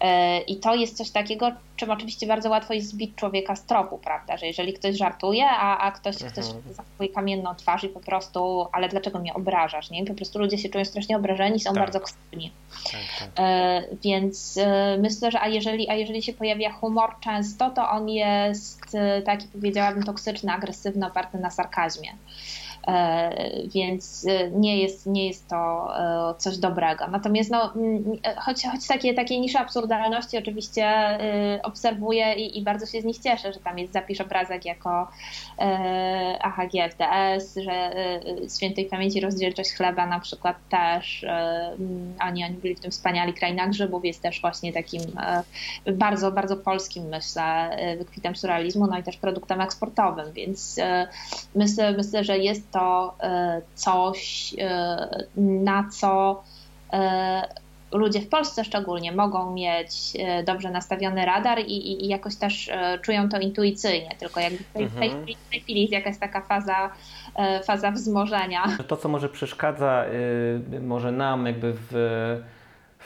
E, 0.00 0.40
I 0.40 0.56
to 0.56 0.74
jest 0.74 0.96
coś 0.96 1.10
takiego, 1.10 1.52
czym 1.76 1.90
oczywiście 1.90 2.26
bardzo 2.26 2.50
łatwo 2.50 2.74
jest 2.74 2.88
zbić 2.88 3.14
człowieka 3.16 3.56
z 3.56 3.64
tropu, 3.64 3.98
prawda? 3.98 4.36
Że 4.36 4.46
jeżeli 4.46 4.72
ktoś 4.72 4.96
żartuje, 4.96 5.46
a, 5.50 5.78
a 5.78 5.92
ktoś, 5.92 6.16
ktoś 6.16 6.44
zachowuje 6.70 7.08
kamienną 7.08 7.54
twarz 7.54 7.84
i 7.84 7.88
po 7.88 8.00
prostu, 8.00 8.66
ale 8.72 8.88
dlaczego 8.88 9.18
mnie 9.18 9.34
obrażasz? 9.34 9.90
Nie? 9.90 10.04
Po 10.04 10.14
prostu 10.14 10.38
ludzie 10.38 10.58
się 10.58 10.68
czują 10.68 10.84
strasznie 10.84 11.16
obrażeni, 11.16 11.60
są 11.60 11.70
Tak. 11.70 11.82
bardzo 11.82 12.00
ksywni. 12.00 12.52
Tak, 12.84 13.00
tak. 13.18 13.28
E, 13.38 13.82
Więc 14.04 14.56
e, 14.56 14.98
myślę, 15.00 15.30
że 15.30 15.40
a 15.40 15.48
jeżeli, 15.48 15.88
a 15.88 15.94
jeżeli 15.94 16.22
się 16.22 16.32
pojawia 16.32 16.72
humor 16.72 17.10
często, 17.20 17.70
to 17.70 17.90
on 17.90 18.08
jest 18.08 18.96
taki, 19.24 19.48
powiedziałabym, 19.48 20.02
toksyczny, 20.02 20.52
agresywny, 20.52 21.06
oparty 21.06 21.38
na 21.38 21.50
sarkazmie. 21.50 22.08
E, 22.88 23.32
Więc 23.74 24.26
e, 24.28 24.50
nie 24.50 24.82
jest, 24.82 25.06
nie 25.06 25.26
jest 25.26 25.48
to 25.48 25.88
e, 26.30 26.34
coś 26.38 26.58
dobrego. 26.58 27.08
Natomiast 27.08 27.50
no, 27.50 27.72
choć, 28.36 28.62
choć 28.72 28.86
takie, 28.86 29.14
takie 29.14 29.40
nisze 29.40 29.60
absurdalności 29.60 30.38
oczywiście 30.38 31.18
obserwuję 31.62 32.34
i, 32.34 32.58
i 32.58 32.62
bardzo 32.62 32.86
się 32.86 33.00
z 33.00 33.04
nich 33.04 33.18
cieszę, 33.18 33.52
że 33.52 33.60
tam 33.60 33.78
jest 33.78 33.92
zapisz 33.92 34.20
obrazek 34.20 34.64
jako 34.64 35.08
AHG 36.40 36.72
FDS, 36.90 37.54
że 37.64 37.90
świętej 38.56 38.84
pamięci 38.84 39.20
rozdzielczość 39.20 39.72
chleba 39.72 40.06
na 40.06 40.20
przykład 40.20 40.56
też, 40.70 41.24
oni, 42.20 42.44
oni 42.44 42.54
byli 42.54 42.74
w 42.74 42.80
tym 42.80 42.90
wspaniali, 42.90 43.34
Kraina 43.34 43.66
Grzybów 43.66 44.04
jest 44.04 44.22
też 44.22 44.40
właśnie 44.40 44.72
takim 44.72 45.02
bardzo, 45.92 46.32
bardzo 46.32 46.56
polskim 46.56 47.04
myślę, 47.04 47.76
wykwitem 47.98 48.36
surrealizmu, 48.36 48.86
no 48.86 48.98
i 48.98 49.02
też 49.02 49.16
produktem 49.16 49.60
eksportowym, 49.60 50.32
więc 50.32 50.80
myślę, 51.54 51.92
myślę, 51.92 52.24
że 52.24 52.38
jest 52.38 52.70
to 52.70 52.77
e, 53.20 53.62
coś, 53.74 54.54
e, 54.58 55.24
na 55.36 55.88
co 55.92 56.42
e, 56.92 57.48
ludzie 57.92 58.20
w 58.20 58.28
Polsce 58.28 58.64
szczególnie 58.64 59.12
mogą 59.12 59.52
mieć 59.52 59.92
dobrze 60.46 60.70
nastawiony 60.70 61.24
radar 61.24 61.58
i, 61.58 61.62
i, 61.62 62.04
i 62.04 62.08
jakoś 62.08 62.36
też 62.36 62.70
czują 63.02 63.28
to 63.28 63.38
intuicyjnie, 63.38 64.16
tylko 64.18 64.40
jakby 64.40 64.58
w 64.58 64.72
tej, 64.72 64.88
w 64.88 64.94
tej, 64.94 65.36
tej 65.50 65.60
chwili 65.60 65.80
jest 65.80 65.92
jakaś 65.92 66.18
taka 66.18 66.40
faza, 66.40 66.90
faza 67.64 67.90
wzmożenia. 67.90 68.62
To, 68.88 68.96
co 68.96 69.08
może 69.08 69.28
przeszkadza 69.28 70.04
y, 70.74 70.80
może 70.80 71.12
nam 71.12 71.46
jakby 71.46 71.74
w, 71.90 71.92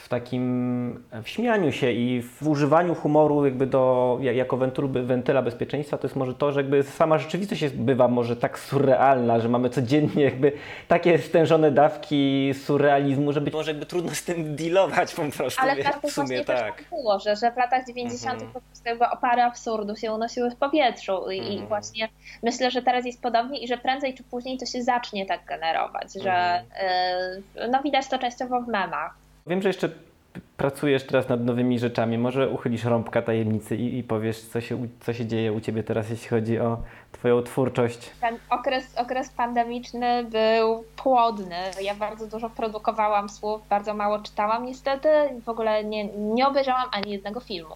w 0.03 0.09
takim 0.09 1.05
w 1.23 1.29
śmianiu 1.29 1.73
się 1.73 1.93
i 1.93 2.23
w 2.23 2.49
używaniu 2.49 2.95
humoru 2.95 3.45
jakby 3.45 3.67
do, 3.67 4.19
ja- 4.21 4.33
jako 4.33 4.57
wentylu, 4.57 4.89
wentyla 4.89 5.43
bezpieczeństwa, 5.43 5.99
to 5.99 6.07
jest 6.07 6.17
może 6.17 6.35
to, 6.35 6.53
że 6.53 6.61
jakby 6.61 6.83
sama 6.83 7.19
rzeczywistość 7.19 7.63
jest, 7.63 7.77
bywa 7.77 8.09
może 8.09 8.37
tak 8.37 8.59
surrealna, 8.59 9.41
że 9.41 9.49
mamy 9.49 9.71
codziennie 9.71 10.25
jakby 10.25 10.53
takie 10.89 11.19
stężone 11.19 11.71
dawki 11.71 12.51
surrealizmu, 12.65 13.33
że 13.33 13.41
być 13.41 13.55
Może 13.55 13.71
jakby 13.71 13.87
trudno 13.87 14.11
z 14.11 14.25
tym 14.25 14.57
dealować 14.57 15.15
po 15.15 15.23
prostu. 15.37 15.63
Ale 15.63 15.77
wie- 15.77 15.85
tak 15.85 16.01
to 16.01 16.09
w 16.09 16.13
sumie 16.13 16.45
tak. 16.45 16.77
też 16.77 16.87
było, 16.91 17.19
że, 17.19 17.37
że 17.37 17.53
w 17.53 17.57
latach 17.57 17.87
90. 17.87 18.33
Mhm. 18.35 18.53
po 18.53 18.61
prostu 18.61 18.89
jakby 18.89 19.05
opary 19.07 19.43
absurdu 19.43 19.97
się 19.97 20.13
unosiły 20.13 20.51
w 20.51 20.57
powietrzu 20.57 21.31
i, 21.31 21.37
i 21.37 21.41
Mhm. 21.51 21.67
właśnie 21.67 22.09
myślę, 22.43 22.71
że 22.71 22.83
teraz 22.83 23.07
jest 23.07 23.23
podobnie 23.23 23.59
i 23.61 23.69
że 23.69 23.79
prędzej 23.79 24.15
czy 24.15 24.23
później 24.23 24.59
to 24.59 24.67
się 24.67 24.83
zacznie 24.83 25.27
tak 25.27 25.45
generować, 25.45 26.13
że 26.23 26.33
Mhm. 26.33 26.67
y, 27.57 27.69
no 27.71 27.83
widać 27.83 28.09
to 28.09 28.19
częściowo 28.19 28.61
w 28.61 28.69
memach. 28.69 29.15
Wiem, 29.47 29.63
że 29.63 29.69
jeszcze 29.69 29.89
pracujesz 30.57 31.07
teraz 31.07 31.29
nad 31.29 31.45
nowymi 31.45 31.79
rzeczami. 31.79 32.19
Może 32.19 32.49
uchylisz 32.49 32.85
rąbka 32.85 33.23
tajemnicy 33.23 33.77
i, 33.77 33.99
i 33.99 34.03
powiesz, 34.03 34.41
co 34.41 34.61
się, 34.61 34.89
co 35.01 35.13
się 35.13 35.27
dzieje 35.27 35.53
u 35.53 35.61
Ciebie 35.61 35.83
teraz, 35.83 36.11
jeśli 36.11 36.29
chodzi 36.29 36.59
o 36.59 36.83
Twoją 37.13 37.43
twórczość. 37.43 38.11
Ten 38.21 38.39
okres, 38.51 38.99
okres 38.99 39.31
pandemiczny 39.31 40.25
był 40.25 40.85
płodny. 40.97 41.57
Ja 41.81 41.95
bardzo 41.95 42.27
dużo 42.27 42.51
produkowałam 42.51 43.29
słów, 43.29 43.69
bardzo 43.69 43.95
mało 43.95 44.19
czytałam 44.19 44.67
niestety. 44.67 45.09
W 45.45 45.49
ogóle 45.49 45.85
nie, 45.85 46.05
nie 46.05 46.49
obejrzałam 46.49 46.89
ani 46.93 47.13
jednego 47.13 47.41
filmu. 47.41 47.75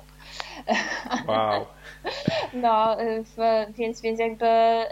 Wow. 1.28 1.66
No, 2.52 2.96
w, 3.36 3.66
więc, 3.78 4.00
więc 4.00 4.20
jakby 4.20 4.46
y, 4.46 4.86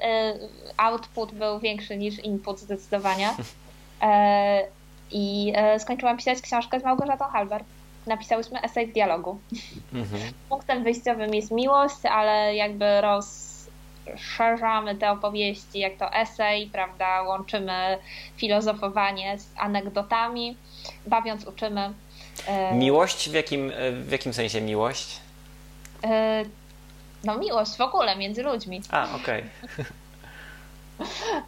output 0.77 1.33
był 1.33 1.59
większy 1.59 1.97
niż 1.97 2.19
input 2.19 2.59
zdecydowanie. 2.59 3.31
E, 4.03 4.67
I 5.11 5.53
e, 5.57 5.81
skończyłam 5.81 6.17
pisać 6.17 6.41
książkę 6.41 6.81
z 6.81 6.85
Małgorzatą 6.85 7.25
Halber. 7.25 7.65
Napisałyśmy 8.07 8.63
esej 8.63 8.87
w 8.87 8.93
dialogu. 8.93 9.39
Mhm. 9.93 10.23
Punktem 10.49 10.85
wyjściowym 10.85 11.35
jest 11.35 11.51
miłość, 11.51 12.07
ale 12.11 12.55
jakby 12.55 13.01
rozszerzamy 13.01 14.95
te 14.95 15.11
opowieści 15.11 15.79
jak 15.79 15.97
to 15.97 16.13
esej, 16.13 16.67
prawda? 16.73 17.23
Łączymy 17.23 17.99
filozofowanie 18.37 19.39
z 19.39 19.47
anegdotami, 19.57 20.57
bawiąc 21.07 21.47
uczymy. 21.47 21.93
E, 22.47 22.75
Miłość? 22.75 23.31
W 23.31 23.35
jakim, 23.35 23.73
w 23.93 24.11
jakim 24.11 24.33
sensie 24.35 24.61
miłość? 24.61 25.21
e, 26.05 26.45
no 27.25 27.39
miłość 27.39 27.77
w 27.77 27.81
ogóle 27.81 28.17
między 28.17 28.43
ludźmi. 28.43 28.83
A, 28.91 29.09
okej. 29.17 29.45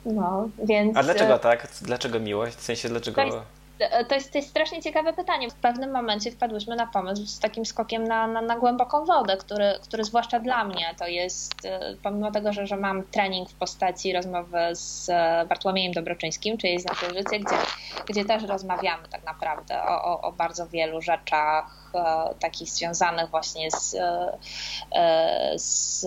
No, 0.05 0.49
więc... 0.65 0.97
A 0.97 1.01
e, 1.01 1.05
dlaczego 1.05 1.39
tak? 1.39 1.69
Dlaczego 1.83 2.21
miłość? 2.21 2.57
W 2.57 2.63
sensie 2.63 2.89
dlaczego... 2.89 3.17
To 3.23 3.27
jest- 3.27 3.39
To 4.09 4.15
jest, 4.15 4.33
to 4.33 4.39
jest 4.39 4.51
strasznie 4.51 4.83
ciekawe 4.83 5.13
pytanie. 5.13 5.51
W 5.51 5.55
pewnym 5.55 5.91
momencie 5.91 6.31
wpadłyśmy 6.31 6.77
na 6.77 6.87
pomysł 6.87 7.27
z 7.27 7.39
takim 7.39 7.67
skokiem 7.67 8.05
na, 8.05 8.27
na, 8.27 8.41
na 8.41 8.57
głęboką 8.59 9.05
wodę, 9.05 9.37
który, 9.37 9.65
który 9.83 10.05
zwłaszcza 10.05 10.41
dla 10.41 10.65
mnie 10.65 10.95
to 10.99 11.07
jest, 11.07 11.55
e, 11.67 11.95
pomimo 12.03 12.31
tego, 12.31 12.53
że, 12.53 12.67
że 12.67 12.77
mam 12.77 13.03
trening 13.03 13.51
w 13.51 13.55
postaci 13.55 14.13
rozmowy 14.13 14.59
z 14.73 15.09
e, 15.09 15.47
Bartłomiejem 15.49 15.93
Dobroczyńskim, 15.93 16.59
czyli 16.59 16.81
z 16.81 16.85
naszej 16.85 17.09
życie, 17.09 17.39
gdzie, 17.41 17.57
gdzie 18.09 18.25
też 18.25 18.43
rozmawiamy 18.45 19.09
tak 19.09 19.25
naprawdę 19.25 19.83
o, 19.83 20.05
o, 20.05 20.21
o 20.21 20.33
bardzo 20.33 20.67
wielu 20.69 21.03
rzeczach 21.03 21.65
e, 21.86 21.86
takich 22.41 22.71
związanych 22.71 23.31
właśnie 23.31 23.71
z, 23.71 23.95
e, 23.95 24.39
e, 24.93 25.59
z, 25.59 26.01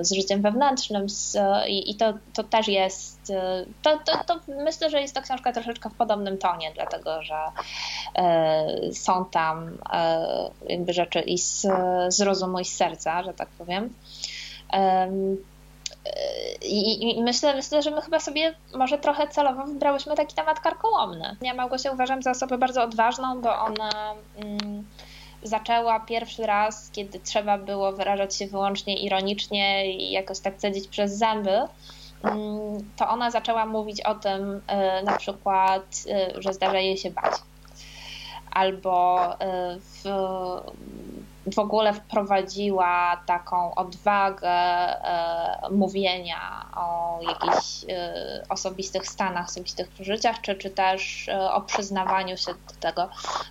z 0.00 0.12
życiem 0.12 0.42
wewnętrznym 0.42 1.08
z, 1.08 1.36
i, 1.68 1.90
i 1.90 1.94
to, 1.94 2.14
to 2.32 2.44
też 2.44 2.68
jest, 2.68 3.30
e, 3.30 3.64
to, 3.82 3.98
to, 3.98 4.24
to 4.24 4.40
myślę, 4.48 4.90
że 4.90 5.00
jest 5.00 5.14
to 5.14 5.22
książka 5.22 5.52
troszeczkę 5.52 5.90
w 5.90 5.94
podobnym 5.94 6.38
tonie, 6.38 6.72
dlatego 6.74 7.22
że 7.22 7.38
e, 8.14 8.92
są 8.92 9.24
tam 9.24 9.78
e, 9.92 10.50
jakby 10.68 10.92
rzeczy 10.92 11.20
i 11.20 11.38
z, 11.38 11.66
z 12.08 12.20
rozumu 12.20 12.58
i 12.58 12.64
z 12.64 12.76
serca, 12.76 13.22
że 13.22 13.34
tak 13.34 13.48
powiem. 13.48 13.94
Em, 14.72 15.36
e, 16.06 16.66
I, 16.66 17.18
I 17.18 17.22
myślę, 17.22 17.54
myślę, 17.54 17.82
że 17.82 17.90
my 17.90 18.02
chyba 18.02 18.20
sobie 18.20 18.54
może 18.74 18.98
trochę 18.98 19.28
celowo 19.28 19.64
wybrałyśmy 19.64 20.14
taki 20.14 20.34
temat 20.34 20.60
karkołomny. 20.60 21.36
Ja 21.42 21.54
Małgosię 21.54 21.92
uważam 21.92 22.22
za 22.22 22.30
osobę 22.30 22.58
bardzo 22.58 22.82
odważną, 22.82 23.40
bo 23.40 23.58
ona 23.58 24.14
mm, 24.36 24.84
zaczęła 25.44 26.00
pierwszy 26.00 26.46
raz, 26.46 26.90
kiedy 26.90 27.20
trzeba 27.20 27.58
było 27.58 27.92
wyrażać 27.92 28.36
się 28.36 28.46
wyłącznie 28.46 28.98
ironicznie 28.98 29.94
i 29.96 30.10
jakoś 30.10 30.40
tak 30.40 30.56
cedzić 30.56 30.88
przez 30.88 31.18
zęby, 31.18 31.60
mm, 32.22 32.90
to 32.96 33.08
ona 33.08 33.30
zaczęła 33.30 33.66
mówić 33.66 34.00
o 34.00 34.14
tym 34.14 34.60
e, 34.66 35.02
na 35.02 35.16
przykład, 35.16 35.82
e, 36.10 36.42
że 36.42 36.52
zdarza 36.52 36.78
jej 36.78 36.96
się 36.96 37.10
bać. 37.10 37.34
Albo 38.50 39.20
e, 39.40 39.76
w, 39.78 40.04
w 41.46 41.58
ogóle 41.58 41.92
wprowadziła 41.92 43.22
taką 43.26 43.74
odwagę 43.74 44.50
e, 44.50 45.58
mówienia 45.70 46.66
o 46.76 47.18
jakichś 47.22 47.84
e, 47.88 48.42
osobistych 48.48 49.06
stanach, 49.06 49.48
osobistych 49.48 49.88
przeżyciach, 49.88 50.40
czy, 50.40 50.54
czy 50.54 50.70
też 50.70 51.28
e, 51.28 51.52
o 51.52 51.60
przyznawaniu 51.60 52.36
się 52.36 52.52
do 52.52 52.74
tego, 52.80 53.08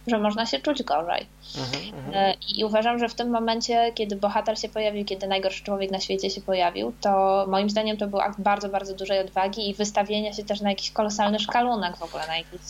że 0.07 0.19
można 0.19 0.45
się 0.45 0.59
czuć 0.59 0.83
gorzej. 0.83 1.27
Mhm, 1.57 2.05
mhm. 2.07 2.35
I 2.57 2.65
uważam, 2.65 2.99
że 2.99 3.09
w 3.09 3.15
tym 3.15 3.29
momencie, 3.29 3.91
kiedy 3.95 4.15
bohater 4.15 4.59
się 4.59 4.69
pojawił, 4.69 5.05
kiedy 5.05 5.27
najgorszy 5.27 5.63
człowiek 5.63 5.91
na 5.91 5.99
świecie 5.99 6.29
się 6.29 6.41
pojawił, 6.41 6.93
to 7.01 7.45
moim 7.47 7.69
zdaniem 7.69 7.97
to 7.97 8.07
był 8.07 8.19
akt 8.19 8.41
bardzo, 8.41 8.69
bardzo 8.69 8.95
dużej 8.95 9.19
odwagi 9.19 9.69
i 9.69 9.73
wystawienia 9.73 10.33
się 10.33 10.43
też 10.43 10.61
na 10.61 10.69
jakiś 10.69 10.91
kolosalny 10.91 11.39
szkalunek 11.39 11.97
w 11.97 12.03
ogóle, 12.03 12.27
na 12.27 12.37
jakiś, 12.37 12.61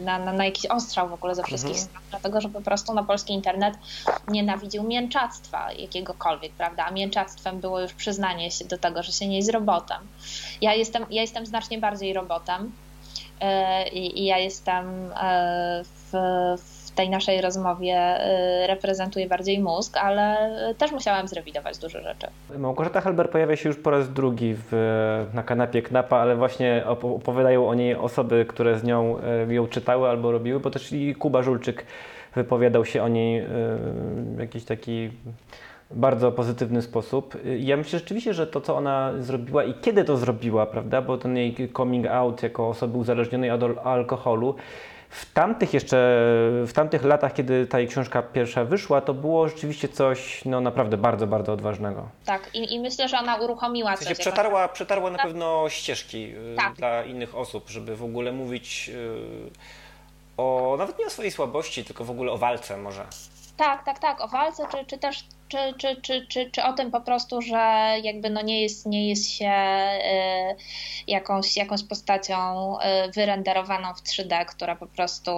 na, 0.00 0.18
na, 0.18 0.32
na 0.32 0.44
jakiś 0.44 0.66
ostrzał 0.66 1.08
w 1.08 1.12
ogóle 1.12 1.34
ze 1.34 1.42
wszystkich 1.42 1.76
Mhm. 1.76 1.88
stron, 1.88 2.02
dlatego 2.10 2.40
że 2.40 2.48
po 2.48 2.60
prostu 2.60 2.94
na 2.94 3.02
polski 3.04 3.32
internet 3.32 3.74
nienawidził 4.70 4.82
mięczactwa 4.82 5.72
jakiegokolwiek, 5.72 6.52
prawda? 6.52 6.84
A 6.84 6.90
mięczactwem 6.90 7.60
było 7.60 7.80
już 7.80 7.92
przyznanie 7.92 8.50
się 8.50 8.64
do 8.64 8.78
tego, 8.78 9.02
że 9.02 9.12
się 9.12 9.26
nie 9.28 9.36
jest 9.36 9.52
robotem. 9.52 9.98
Ja 10.60 10.74
jestem, 10.74 11.06
ja 11.10 11.20
jestem 11.20 11.46
znacznie 11.46 11.78
bardziej 11.78 12.12
robotem 12.12 12.72
e, 13.40 13.88
i, 13.88 14.20
i 14.20 14.24
ja 14.24 14.38
jestem 14.38 15.12
e, 15.22 15.82
w, 15.84 16.12
w 16.86 16.90
tej 16.90 17.10
naszej 17.10 17.40
rozmowie 17.40 17.94
e, 17.94 18.66
reprezentuję 18.66 19.26
bardziej 19.26 19.60
mózg, 19.60 19.96
ale 19.96 20.50
też 20.78 20.92
musiałam 20.92 21.28
zrewidować 21.28 21.78
dużo 21.78 22.00
rzeczy. 22.00 22.26
Małgorzata 22.58 23.00
Halber 23.00 23.30
pojawia 23.30 23.56
się 23.56 23.68
już 23.68 23.78
po 23.78 23.90
raz 23.90 24.12
drugi 24.12 24.54
w, 24.70 25.26
na 25.34 25.42
kanapie 25.42 25.82
Knapa, 25.82 26.18
ale 26.18 26.36
właśnie 26.36 26.84
op- 26.86 27.16
opowiadają 27.16 27.68
o 27.68 27.74
niej 27.74 27.94
osoby, 27.94 28.46
które 28.48 28.78
z 28.78 28.84
nią 28.84 29.18
ją 29.48 29.66
czytały 29.66 30.08
albo 30.08 30.32
robiły, 30.32 30.60
bo 30.60 30.70
też 30.70 30.92
i 30.92 31.14
Kuba 31.14 31.42
Żulczyk 31.42 31.86
wypowiadał 32.34 32.84
się 32.84 33.02
o 33.02 33.08
niej 33.08 33.38
e, 33.38 33.46
w 34.34 34.36
jakiś 34.38 34.64
taki 34.64 35.10
bardzo 35.90 36.32
pozytywny 36.32 36.82
sposób. 36.82 37.36
Ja 37.58 37.76
myślę 37.76 37.98
rzeczywiście, 37.98 38.34
że 38.34 38.46
to, 38.46 38.60
co 38.60 38.76
ona 38.76 39.12
zrobiła 39.18 39.64
i 39.64 39.74
kiedy 39.74 40.04
to 40.04 40.16
zrobiła, 40.16 40.66
prawda, 40.66 41.02
bo 41.02 41.18
ten 41.18 41.36
jej 41.36 41.56
coming 41.76 42.06
out 42.06 42.42
jako 42.42 42.68
osoby 42.68 42.98
uzależnionej 42.98 43.50
od 43.50 43.62
al- 43.62 43.78
alkoholu, 43.84 44.54
w 45.10 45.32
tamtych 45.32 45.74
jeszcze, 45.74 45.96
w 46.66 46.70
tamtych 46.74 47.04
latach, 47.04 47.32
kiedy 47.34 47.66
ta 47.66 47.78
jej 47.78 47.88
książka 47.88 48.22
pierwsza 48.22 48.64
wyszła, 48.64 49.00
to 49.00 49.14
było 49.14 49.48
rzeczywiście 49.48 49.88
coś 49.88 50.44
no, 50.44 50.60
naprawdę 50.60 50.96
bardzo, 50.96 51.26
bardzo 51.26 51.52
odważnego. 51.52 52.08
Tak, 52.24 52.50
i, 52.54 52.74
i 52.74 52.80
myślę, 52.80 53.08
że 53.08 53.18
ona 53.18 53.36
uruchomiła 53.36 53.96
W 53.96 53.98
sensie 53.98 54.14
coś. 54.14 54.24
przetarła, 54.24 54.68
przetarła 54.68 55.10
na 55.10 55.18
pewno 55.18 55.64
ścieżki 55.68 56.32
y, 56.52 56.56
Tak. 56.56 56.74
dla 56.74 57.04
innych 57.04 57.36
osób, 57.36 57.68
żeby 57.68 57.96
w 57.96 58.04
ogóle 58.04 58.32
mówić 58.32 58.90
y, 58.94 59.50
o, 60.40 60.76
nawet 60.78 60.98
nie 60.98 61.06
o 61.06 61.10
swojej 61.10 61.30
słabości, 61.30 61.84
tylko 61.84 62.04
w 62.04 62.10
ogóle 62.10 62.32
o 62.32 62.38
walce 62.38 62.76
może. 62.76 63.06
Tak, 63.56 63.84
tak, 63.84 63.98
tak, 63.98 64.20
o 64.20 64.28
walce, 64.28 64.66
czy, 64.72 64.84
czy 64.86 64.98
też 64.98 65.24
czy, 65.50 65.74
czy, 65.78 66.00
czy, 66.00 66.26
czy, 66.26 66.50
czy 66.50 66.62
o 66.64 66.72
tym 66.72 66.90
po 66.90 67.00
prostu, 67.00 67.42
że 67.42 67.94
jakby 68.02 68.30
no 68.30 68.42
nie 68.42 68.62
jest, 68.62 68.86
nie 68.86 69.08
jest 69.08 69.30
się 69.30 69.52
y, 69.52 70.56
jakąś, 71.06 71.56
jakąś 71.56 71.84
postacią 71.84 72.76
y, 72.78 73.10
wyrenderowaną 73.10 73.94
w 73.94 74.02
3D, 74.02 74.44
która 74.44 74.76
po 74.76 74.86
prostu 74.86 75.30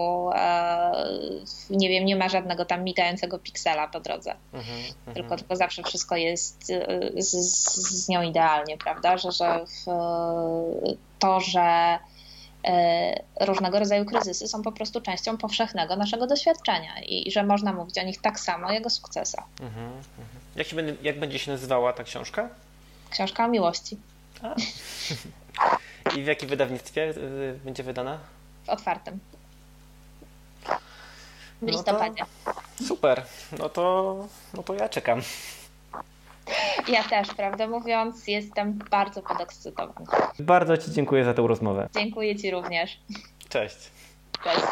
y, 1.71 1.77
nie 1.77 1.89
wiem, 1.89 2.05
nie 2.05 2.17
ma 2.17 2.29
żadnego 2.29 2.65
tam 2.65 2.85
migającego 2.85 3.39
piksela 3.39 3.89
po 3.89 4.01
drodze. 4.01 4.35
Mhm, 4.53 4.79
mhm. 4.79 5.15
Tylko, 5.15 5.37
tylko 5.37 5.57
zawsze 5.57 5.83
wszystko 5.83 6.17
jest 6.17 6.71
y, 6.71 7.23
z, 7.23 7.31
z, 7.75 8.09
nią 8.09 8.23
idealnie, 8.23 8.79
prawda? 8.79 9.19
Że, 9.19 9.33
że 9.33 9.65
w, 9.67 9.91
to, 11.19 11.41
że 11.41 11.99
y, 11.99 12.12
różnego 13.41 13.79
rodzaju 13.79 14.05
kryzysy 14.05 14.49
są 14.49 14.63
po 14.63 14.73
prostu 14.73 15.01
częścią 15.01 15.37
powszechnego 15.39 15.97
naszego 15.97 16.27
doświadczenia 16.27 17.01
i, 17.03 17.29
i 17.29 17.33
że 17.33 17.43
można 17.43 17.73
mówić 17.73 17.99
o 17.99 18.03
nich 18.03 18.21
tak 18.21 18.41
samo 18.41 18.73
jak 18.73 18.87
o 18.87 18.91
sukcesach. 18.91 19.45
Mhm, 19.61 19.87
mhm. 19.87 20.03
Jak, 20.57 20.67
się 20.67 20.77
będzie, 20.77 20.97
jak 21.03 21.21
będzie 21.21 21.39
się 21.39 21.51
nazywała 21.53 21.93
ta 21.93 22.05
książka? 22.05 22.49
Książka 23.11 23.45
o 23.45 23.49
miłości 23.49 23.97
I 26.17 26.23
w 26.23 26.27
jakim 26.27 26.49
wydawnictwie 26.49 27.11
y, 27.11 27.59
będzie 27.65 27.83
wydana? 27.83 28.19
w 28.65 28.69
otwartym. 28.69 29.19
W 30.65 30.69
No 31.63 31.67
to- 31.69 31.77
listopadzie. 31.77 32.25
Super, 32.89 33.23
no 33.59 33.69
to, 33.69 34.17
no 34.55 34.63
to 34.63 34.75
ja 34.75 34.89
czekam. 34.89 35.23
Ja 36.89 37.05
też, 37.05 37.35
prawdę 37.35 37.69
mówiąc, 37.69 38.29
jestem 38.29 38.79
bardzo 38.91 39.23
podekscytowana. 39.23 40.33
Bardzo 40.39 40.77
Ci 40.77 40.91
dziękuję 40.91 41.25
za 41.25 41.35
tę 41.35 41.47
rozmowę. 41.47 41.89
Dziękuję 41.95 42.37
Ci 42.37 42.51
również. 42.51 42.99
Cześć. 43.49 43.77
Cześć. 44.45 44.67